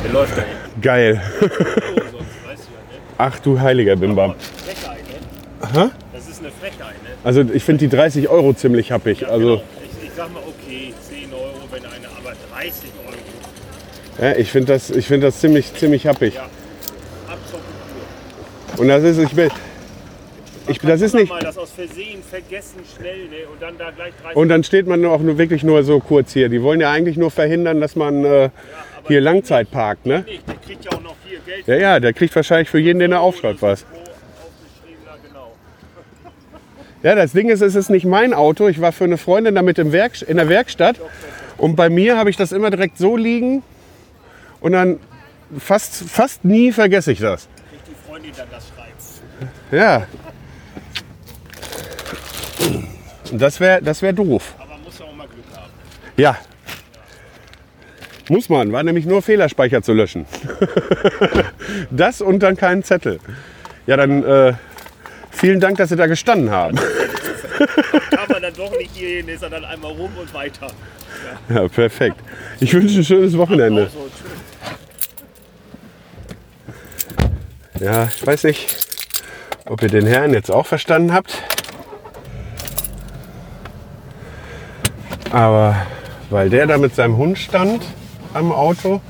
Der 0.05 0.13
läuft 0.13 0.37
da 0.37 0.43
hin. 0.43 0.81
geil. 0.83 1.23
Ne? 1.41 1.51
Ach 3.17 3.39
du 3.39 3.59
heiliger 3.59 3.97
Bimbam. 3.97 4.35
Frechheit, 4.67 4.99
ne? 5.09 5.67
Aha. 5.67 5.91
Das 6.13 6.29
ist 6.29 6.41
eine 6.41 6.51
Frechheit, 6.51 7.03
ne? 7.03 7.11
Also 7.25 7.41
ich 7.53 7.65
finde 7.65 7.89
die 7.89 7.97
30 7.97 8.29
Euro 8.29 8.53
ziemlich 8.53 8.93
happig. 8.93 9.21
Ja, 9.21 9.29
Also 9.29 9.47
genau. 9.47 9.63
ich, 9.83 10.09
ich 10.09 10.15
sag 10.15 10.33
mal, 10.35 10.41
okay, 10.41 10.93
10 11.09 11.33
Euro, 11.33 11.55
wenn 11.71 11.85
eine, 11.87 12.07
aber 12.19 12.35
30 12.55 12.91
Euro. 13.07 14.27
ja, 14.31 14.37
ich 14.37 14.51
finde 14.51 14.73
das, 14.75 14.91
ich 14.91 15.07
find 15.07 15.23
das 15.25 15.41
ziemlich, 15.41 15.73
ziemlich 15.75 16.07
happig. 16.07 16.35
Ja. 16.35 16.43
Ab 16.43 17.39
zur 17.51 17.61
Kultur. 17.61 18.83
Und 18.83 18.89
das 18.89 19.05
ist, 19.05 19.19
ich 19.19 19.31
bin, 19.35 19.49
ich, 20.67 20.79
das 20.79 21.01
ist 21.01 21.15
nicht. 21.15 21.29
Mal 21.29 21.43
das 21.43 21.59
aus 21.59 21.71
Versehen 21.73 22.23
vergessen 22.23 22.81
schnell, 22.97 23.29
ne? 23.29 23.47
Und 23.53 23.61
dann 23.61 23.77
da 23.77 23.91
gleich 23.91 24.13
30 24.23 24.37
Und 24.37 24.49
dann 24.49 24.65
steht 24.65 24.87
man 24.87 25.05
auch 25.05 25.21
nur 25.21 25.37
wirklich 25.39 25.63
nur 25.63 25.83
so 25.85 26.01
kurz 26.01 26.33
hier. 26.33 26.49
Die 26.49 26.63
wollen 26.63 26.81
ja 26.81 26.91
eigentlich 26.91 27.17
nur 27.17 27.31
verhindern, 27.31 27.81
dass 27.81 27.97
man 27.97 28.25
äh, 28.25 28.51
hier 29.09 29.21
Langzeit 29.21 29.71
parkt, 29.71 30.07
ne? 30.07 30.25
nicht. 30.27 30.49
Der 30.49 30.55
kriegt 30.57 30.85
ja 30.85 30.93
auch 30.93 31.03
noch 31.03 31.17
viel 31.27 31.39
Geld. 31.45 31.67
Ja, 31.67 31.77
ja, 31.77 32.01
der 32.01 32.13
kriegt 32.13 32.35
wahrscheinlich 32.35 32.71
für 32.71 32.79
jeden, 32.79 32.99
den 32.99 33.13
er 33.13 33.21
aufschreibt, 33.21 33.61
was. 33.61 33.85
Genau. 35.29 35.53
Ja, 37.03 37.15
das 37.15 37.33
Ding 37.33 37.51
ist, 37.51 37.61
es 37.61 37.75
ist 37.75 37.91
nicht 37.91 38.07
mein 38.07 38.33
Auto. 38.33 38.69
Ich 38.69 38.81
war 38.81 38.93
für 38.93 39.05
eine 39.05 39.19
Freundin 39.19 39.55
damit 39.55 39.79
im 39.79 39.93
Werk, 39.93 40.23
in 40.23 40.39
der 40.39 40.49
Werkstatt. 40.49 40.97
Und 41.59 41.77
bei 41.77 41.91
mir 41.91 42.17
habe 42.17 42.31
ich 42.31 42.37
das 42.37 42.53
immer 42.53 42.71
direkt 42.71 42.99
so 42.99 43.17
liegen. 43.17 43.63
Und 44.61 44.73
dann 44.73 44.99
fast, 45.59 46.09
fast 46.09 46.45
nie 46.45 46.73
vergesse 46.73 47.13
ich 47.13 47.21
das. 47.21 47.49
Kriegt 47.69 47.87
die 47.87 48.09
Freundin 48.09 48.33
dann 48.37 48.49
das 48.51 48.69
schreibt. 48.69 48.85
Ja. 49.71 50.07
Und 53.31 53.41
das 53.41 53.61
wäre 53.61 53.83
das 53.83 54.03
wär 54.03 54.13
doof. 54.13 54.55
Aber 54.59 54.79
muss 54.85 54.99
ja 54.99 55.07
auch 55.07 55.15
mal 55.15 55.27
Glück 55.27 55.45
haben. 55.57 55.71
Ja. 56.17 56.37
Muss 58.29 58.49
man, 58.49 58.73
war 58.73 58.83
nämlich 58.83 59.05
nur 59.05 59.23
Fehlerspeicher 59.23 59.83
zu 59.83 59.93
löschen. 59.93 60.27
das 61.91 62.21
und 62.21 62.41
dann 62.43 62.57
keinen 62.57 62.83
Zettel. 62.83 63.21
Ja, 63.87 63.97
dann 63.97 64.25
äh, 64.25 64.55
vielen 65.31 65.61
Dank, 65.61 65.77
dass 65.77 65.91
Sie 65.91 65.97
da 65.97 66.07
gestanden 66.07 66.51
haben. 66.51 66.77
Kann 66.77 68.29
man 68.31 68.43
dann 68.43 68.55
doch 68.55 68.77
nicht 68.79 68.93
hier 68.95 69.19
hin, 69.19 69.29
ist 69.29 69.43
er 69.43 69.51
dann 69.51 69.65
einmal 69.65 69.93
rum 69.93 70.11
und 70.19 70.33
weiter. 70.33 70.69
Ja, 71.49 71.69
perfekt. 71.69 72.17
Ich 72.61 72.73
wünsche 72.73 73.01
ein 73.01 73.05
schönes 73.05 73.37
Wochenende. 73.37 73.91
Ja, 77.81 78.09
ich 78.15 78.27
weiß 78.27 78.45
nicht, 78.45 78.77
ob 79.67 79.83
ihr 79.83 79.89
den 79.89 80.07
Herrn 80.07 80.33
jetzt 80.33 80.51
auch 80.51 80.67
verstanden 80.67 81.13
habt. 81.13 81.43
Aber 85.35 85.75
weil 86.31 86.49
der 86.49 86.69
da 86.69 86.79
mit 86.79 86.95
seinem 86.95 87.17
Hund 87.17 87.39
stand 87.39 87.85
am 88.35 88.53
Auto, 88.53 89.01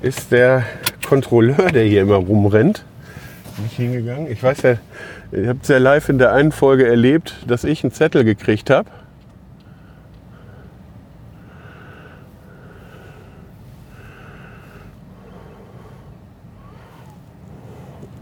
ist 0.00 0.32
der 0.32 0.62
Kontrolleur, 1.06 1.70
der 1.70 1.84
hier 1.84 2.00
immer 2.00 2.14
rumrennt, 2.14 2.86
nicht 3.62 3.76
hingegangen. 3.76 4.32
Ich 4.32 4.42
weiß 4.42 4.62
ja, 4.62 4.76
ihr 5.32 5.50
habt 5.50 5.64
es 5.64 5.68
ja 5.68 5.76
live 5.76 6.08
in 6.08 6.16
der 6.16 6.32
einen 6.32 6.50
Folge 6.50 6.86
erlebt, 6.88 7.34
dass 7.46 7.64
ich 7.64 7.84
einen 7.84 7.92
Zettel 7.92 8.24
gekriegt 8.24 8.70
habe. 8.70 8.88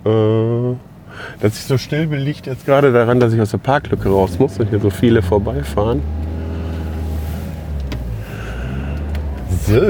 Äh, 0.04 0.74
Dass 1.40 1.56
ich 1.56 1.66
so 1.66 1.78
still 1.78 2.08
bin, 2.08 2.18
liegt 2.18 2.46
jetzt 2.46 2.66
gerade 2.66 2.92
daran, 2.92 3.20
dass 3.20 3.32
ich 3.32 3.40
aus 3.40 3.52
der 3.52 3.58
Parklücke 3.58 4.08
raus 4.08 4.40
muss 4.40 4.58
und 4.58 4.70
hier 4.70 4.80
so 4.80 4.90
viele 4.90 5.22
vorbeifahren. 5.22 6.02
So. 9.66 9.80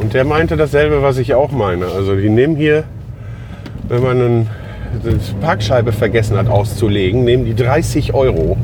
Und 0.00 0.14
der 0.14 0.24
meinte 0.24 0.56
dasselbe, 0.56 1.02
was 1.02 1.18
ich 1.18 1.34
auch 1.34 1.52
meine. 1.52 1.86
Also 1.86 2.16
die 2.16 2.30
nehmen 2.30 2.56
hier, 2.56 2.84
wenn 3.88 4.02
man 4.02 4.20
eine 4.20 4.46
Parkscheibe 5.40 5.92
vergessen 5.92 6.36
hat 6.38 6.48
auszulegen, 6.48 7.24
nehmen 7.24 7.44
die 7.44 7.54
30 7.54 8.14
Euro. 8.14 8.56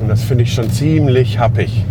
Und 0.00 0.08
das 0.08 0.22
finde 0.24 0.44
ich 0.44 0.52
schon 0.52 0.70
ziemlich 0.70 1.38
happig. 1.38 1.84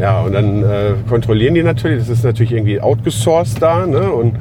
Ja, 0.00 0.22
und 0.22 0.32
dann 0.32 0.62
äh, 0.62 0.94
kontrollieren 1.08 1.54
die 1.54 1.62
natürlich, 1.62 1.98
das 1.98 2.08
ist 2.08 2.24
natürlich 2.24 2.52
irgendwie 2.52 2.80
outgesourced 2.80 3.60
da, 3.60 3.86
ne? 3.86 4.10
Und 4.10 4.36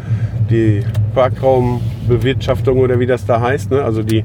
die 0.49 0.83
Parkraumbewirtschaftung 1.13 2.79
oder 2.79 2.99
wie 2.99 3.05
das 3.05 3.25
da 3.25 3.41
heißt, 3.41 3.71
ne? 3.71 3.83
Also 3.83 4.01
die 4.01 4.23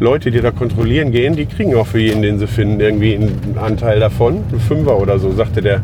Leute, 0.00 0.32
die 0.32 0.40
da 0.40 0.50
kontrollieren 0.50 1.12
gehen, 1.12 1.36
die 1.36 1.46
kriegen 1.46 1.74
auch 1.76 1.86
für 1.86 2.00
jeden, 2.00 2.22
den 2.22 2.38
sie 2.38 2.48
finden, 2.48 2.80
irgendwie 2.80 3.14
einen 3.14 3.56
Anteil 3.56 4.00
davon. 4.00 4.38
Ein 4.52 4.58
Fünfer 4.58 4.98
oder 4.98 5.20
so, 5.20 5.30
sagte 5.30 5.62
der 5.62 5.80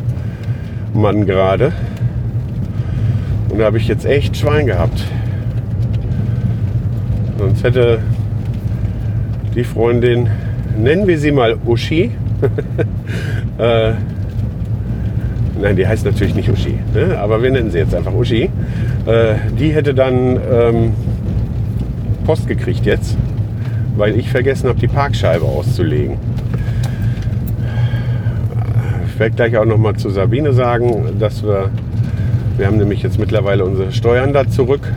Mann 0.92 1.26
gerade. 1.26 1.72
Und 3.48 3.58
da 3.58 3.66
habe 3.66 3.78
ich 3.78 3.86
jetzt 3.86 4.04
echt 4.04 4.36
Schwein 4.36 4.66
gehabt. 4.66 5.04
Sonst 7.38 7.62
hätte 7.62 8.00
die 9.54 9.64
Freundin, 9.64 10.28
nennen 10.76 11.06
wir 11.06 11.18
sie 11.18 11.32
mal 11.32 11.56
Uschi, 11.64 12.10
äh, 13.58 13.92
nein, 15.60 15.76
die 15.76 15.86
heißt 15.86 16.04
natürlich 16.04 16.34
nicht 16.34 16.50
Uschi, 16.50 16.78
ne? 16.94 17.18
aber 17.18 17.42
wir 17.42 17.50
nennen 17.50 17.70
sie 17.70 17.78
jetzt 17.78 17.94
einfach 17.94 18.14
Uschi, 18.14 18.50
äh, 19.06 19.34
die 19.58 19.70
hätte 19.72 19.94
dann 19.94 20.38
ähm, 20.52 20.92
Post 22.24 22.46
gekriegt 22.46 22.86
jetzt, 22.86 23.16
weil 24.00 24.18
ich 24.18 24.30
vergessen 24.30 24.68
habe, 24.70 24.80
die 24.80 24.88
Parkscheibe 24.88 25.44
auszulegen. 25.44 26.16
Ich 29.06 29.20
werde 29.20 29.36
gleich 29.36 29.56
auch 29.58 29.66
noch 29.66 29.76
mal 29.76 29.94
zu 29.94 30.08
Sabine 30.08 30.54
sagen, 30.54 31.18
dass 31.18 31.44
wir, 31.44 31.70
wir 32.56 32.66
haben 32.66 32.78
nämlich 32.78 33.02
jetzt 33.02 33.18
mittlerweile 33.18 33.66
unsere 33.66 33.92
Steuern 33.92 34.32
da 34.32 34.48
zurück 34.48 34.90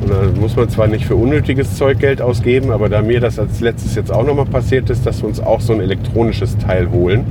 und 0.00 0.10
da 0.10 0.40
muss 0.40 0.56
man 0.56 0.70
zwar 0.70 0.86
nicht 0.86 1.04
für 1.04 1.14
unnötiges 1.14 1.76
Zeug 1.76 1.98
Geld 1.98 2.22
ausgeben, 2.22 2.70
aber 2.70 2.88
da 2.88 3.02
mir 3.02 3.20
das 3.20 3.38
als 3.38 3.60
letztes 3.60 3.94
jetzt 3.96 4.10
auch 4.10 4.24
nochmal 4.24 4.46
passiert 4.46 4.88
ist, 4.88 5.04
dass 5.04 5.22
wir 5.22 5.28
uns 5.28 5.38
auch 5.38 5.60
so 5.60 5.74
ein 5.74 5.80
elektronisches 5.80 6.56
Teil 6.56 6.90
holen, 6.90 7.26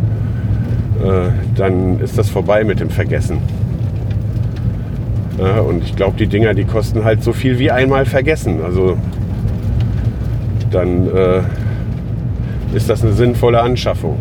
äh, 1.04 1.30
dann 1.56 2.00
ist 2.00 2.20
das 2.20 2.30
vorbei 2.30 2.64
mit 2.64 2.80
dem 2.80 2.92
Vergessen. 2.92 3.40
Ja, 5.40 5.62
und 5.62 5.84
ich 5.84 5.96
glaube, 5.96 6.16
die 6.20 6.28
Dinger, 6.28 6.54
die 6.54 6.66
kosten 6.66 7.04
halt 7.04 7.24
so 7.24 7.34
viel 7.34 7.58
wie 7.58 7.72
einmal 7.72 8.06
vergessen. 8.06 8.60
Also 8.64 8.98
dann 10.72 11.08
äh, 11.16 11.42
ist 12.74 12.90
das 12.90 13.04
eine 13.04 13.14
sinnvolle 13.14 13.62
Anschaffung. 13.62 14.18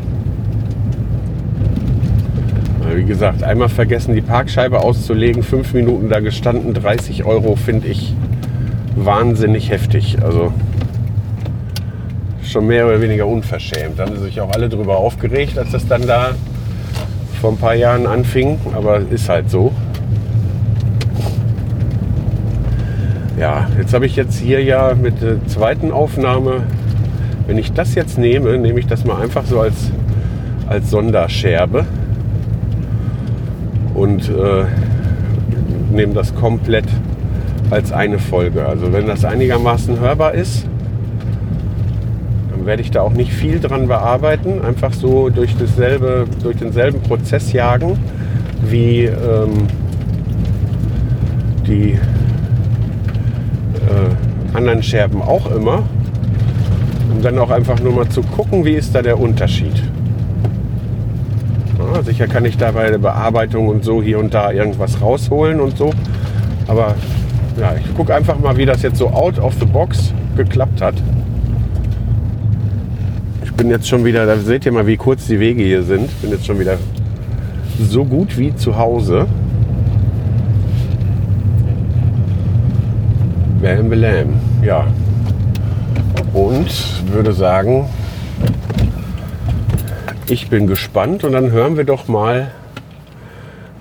Wie 2.94 3.04
gesagt, 3.04 3.44
einmal 3.44 3.68
vergessen, 3.68 4.14
die 4.14 4.20
Parkscheibe 4.20 4.80
auszulegen, 4.80 5.44
fünf 5.44 5.72
Minuten 5.74 6.08
da 6.08 6.18
gestanden, 6.18 6.74
30 6.74 7.24
Euro 7.24 7.54
finde 7.54 7.86
ich 7.86 8.14
wahnsinnig 8.96 9.70
heftig. 9.70 10.18
Also 10.22 10.52
schon 12.42 12.66
mehr 12.66 12.86
oder 12.86 13.00
weniger 13.00 13.26
unverschämt. 13.26 13.98
Da 13.98 14.06
haben 14.06 14.18
sich 14.18 14.40
auch 14.40 14.50
alle 14.52 14.68
drüber 14.68 14.96
aufgeregt, 14.96 15.56
als 15.56 15.70
das 15.70 15.86
dann 15.86 16.06
da 16.06 16.32
vor 17.40 17.52
ein 17.52 17.58
paar 17.58 17.74
Jahren 17.74 18.06
anfing. 18.06 18.58
Aber 18.74 19.00
ist 19.10 19.28
halt 19.28 19.50
so. 19.50 19.72
Ja, 23.40 23.66
jetzt 23.78 23.94
habe 23.94 24.04
ich 24.04 24.16
jetzt 24.16 24.38
hier 24.38 24.62
ja 24.62 24.92
mit 24.94 25.22
der 25.22 25.46
zweiten 25.46 25.92
Aufnahme, 25.92 26.64
wenn 27.46 27.56
ich 27.56 27.72
das 27.72 27.94
jetzt 27.94 28.18
nehme, 28.18 28.58
nehme 28.58 28.78
ich 28.78 28.86
das 28.86 29.06
mal 29.06 29.18
einfach 29.18 29.46
so 29.46 29.60
als, 29.60 29.90
als 30.66 30.90
Sonderscherbe 30.90 31.86
und 33.94 34.28
äh, 34.28 34.64
nehme 35.90 36.12
das 36.12 36.34
komplett 36.34 36.84
als 37.70 37.92
eine 37.92 38.18
Folge. 38.18 38.66
Also 38.66 38.92
wenn 38.92 39.06
das 39.06 39.24
einigermaßen 39.24 39.98
hörbar 39.98 40.34
ist, 40.34 40.66
dann 42.50 42.66
werde 42.66 42.82
ich 42.82 42.90
da 42.90 43.00
auch 43.00 43.14
nicht 43.14 43.32
viel 43.32 43.58
dran 43.58 43.88
bearbeiten. 43.88 44.62
Einfach 44.62 44.92
so 44.92 45.30
durch, 45.30 45.56
dasselbe, 45.56 46.26
durch 46.42 46.58
denselben 46.58 47.00
Prozess 47.00 47.54
jagen 47.54 47.96
wie 48.68 49.04
ähm, 49.04 49.66
die 51.66 51.98
anderen 54.54 54.82
Scherben 54.82 55.22
auch 55.22 55.50
immer. 55.50 55.82
Um 57.12 57.22
dann 57.22 57.38
auch 57.38 57.50
einfach 57.50 57.80
nur 57.80 57.92
mal 57.92 58.08
zu 58.08 58.22
gucken, 58.22 58.64
wie 58.64 58.74
ist 58.74 58.94
da 58.94 59.02
der 59.02 59.18
Unterschied. 59.18 59.82
Ja, 61.78 62.02
sicher 62.02 62.26
kann 62.26 62.44
ich 62.44 62.56
da 62.56 62.72
bei 62.72 62.90
der 62.90 62.98
Bearbeitung 62.98 63.68
und 63.68 63.84
so 63.84 64.02
hier 64.02 64.18
und 64.18 64.32
da 64.32 64.52
irgendwas 64.52 65.00
rausholen 65.00 65.60
und 65.60 65.76
so. 65.76 65.92
Aber 66.68 66.94
ja, 67.58 67.74
ich 67.74 67.94
gucke 67.94 68.14
einfach 68.14 68.38
mal, 68.38 68.56
wie 68.56 68.66
das 68.66 68.82
jetzt 68.82 68.98
so 68.98 69.08
out 69.08 69.38
of 69.38 69.54
the 69.58 69.66
box 69.66 70.12
geklappt 70.36 70.80
hat. 70.80 70.94
Ich 73.42 73.52
bin 73.52 73.70
jetzt 73.70 73.88
schon 73.88 74.04
wieder, 74.04 74.24
da 74.24 74.36
seht 74.36 74.64
ihr 74.66 74.72
mal, 74.72 74.86
wie 74.86 74.96
kurz 74.96 75.26
die 75.26 75.40
Wege 75.40 75.62
hier 75.62 75.82
sind. 75.82 76.04
Ich 76.04 76.16
bin 76.16 76.30
jetzt 76.30 76.46
schon 76.46 76.58
wieder 76.58 76.78
so 77.78 78.04
gut 78.04 78.38
wie 78.38 78.54
zu 78.54 78.76
Hause. 78.76 79.26
Bam, 83.76 83.88
bam. 83.88 84.40
Ja. 84.62 84.86
Und 86.32 87.12
würde 87.12 87.32
sagen, 87.32 87.88
ich 90.28 90.48
bin 90.48 90.66
gespannt 90.66 91.22
und 91.22 91.32
dann 91.32 91.52
hören 91.52 91.76
wir 91.76 91.84
doch 91.84 92.08
mal, 92.08 92.50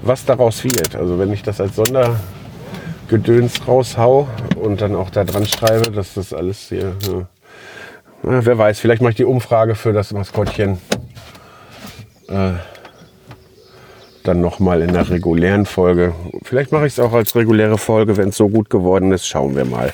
was 0.01 0.25
daraus 0.25 0.63
wird. 0.63 0.95
Also 0.95 1.17
wenn 1.17 1.33
ich 1.33 1.41
das 1.41 1.59
als 1.59 1.75
Sondergedöns 1.75 3.67
raushau 3.67 4.27
und 4.55 4.81
dann 4.81 4.95
auch 4.95 5.09
da 5.09 5.23
dran 5.23 5.45
schreibe, 5.45 5.91
dass 5.91 6.13
das 6.13 6.33
alles 6.33 6.69
hier, 6.69 6.93
ja, 8.23 8.45
wer 8.45 8.57
weiß, 8.57 8.79
vielleicht 8.79 9.01
mache 9.01 9.11
ich 9.11 9.17
die 9.17 9.25
Umfrage 9.25 9.73
für 9.73 9.93
das 9.93 10.13
Maskottchen 10.13 10.77
äh, 12.27 12.51
dann 14.23 14.41
nochmal 14.41 14.81
in 14.81 14.93
der 14.93 15.09
regulären 15.09 15.65
Folge. 15.65 16.13
Vielleicht 16.43 16.71
mache 16.71 16.87
ich 16.87 16.93
es 16.93 16.99
auch 16.99 17.13
als 17.13 17.35
reguläre 17.35 17.77
Folge, 17.77 18.17
wenn 18.17 18.29
es 18.29 18.37
so 18.37 18.49
gut 18.49 18.69
geworden 18.69 19.11
ist. 19.11 19.27
Schauen 19.27 19.55
wir 19.55 19.65
mal. 19.65 19.93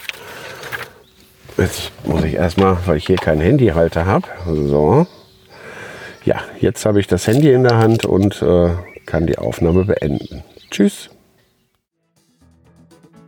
Jetzt 1.58 1.92
muss 2.06 2.24
ich 2.24 2.34
erstmal, 2.34 2.78
weil 2.86 2.98
ich 2.98 3.08
hier 3.08 3.16
keinen 3.16 3.42
Handyhalter 3.42 4.06
habe. 4.06 4.28
So. 4.46 5.08
Ja, 6.26 6.42
jetzt 6.60 6.86
habe 6.86 7.00
ich 7.00 7.08
das 7.08 7.28
Handy 7.28 7.52
in 7.52 7.64
der 7.64 7.78
Hand 7.78 8.06
und 8.06 8.42
äh, 8.42 8.72
kann 9.06 9.28
die 9.28 9.38
Aufnahme 9.38 9.86
beenden. 9.86 10.44
Tschüss. 10.72 11.10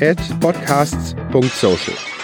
at 0.00 0.18
podcasts.social. 0.40 2.15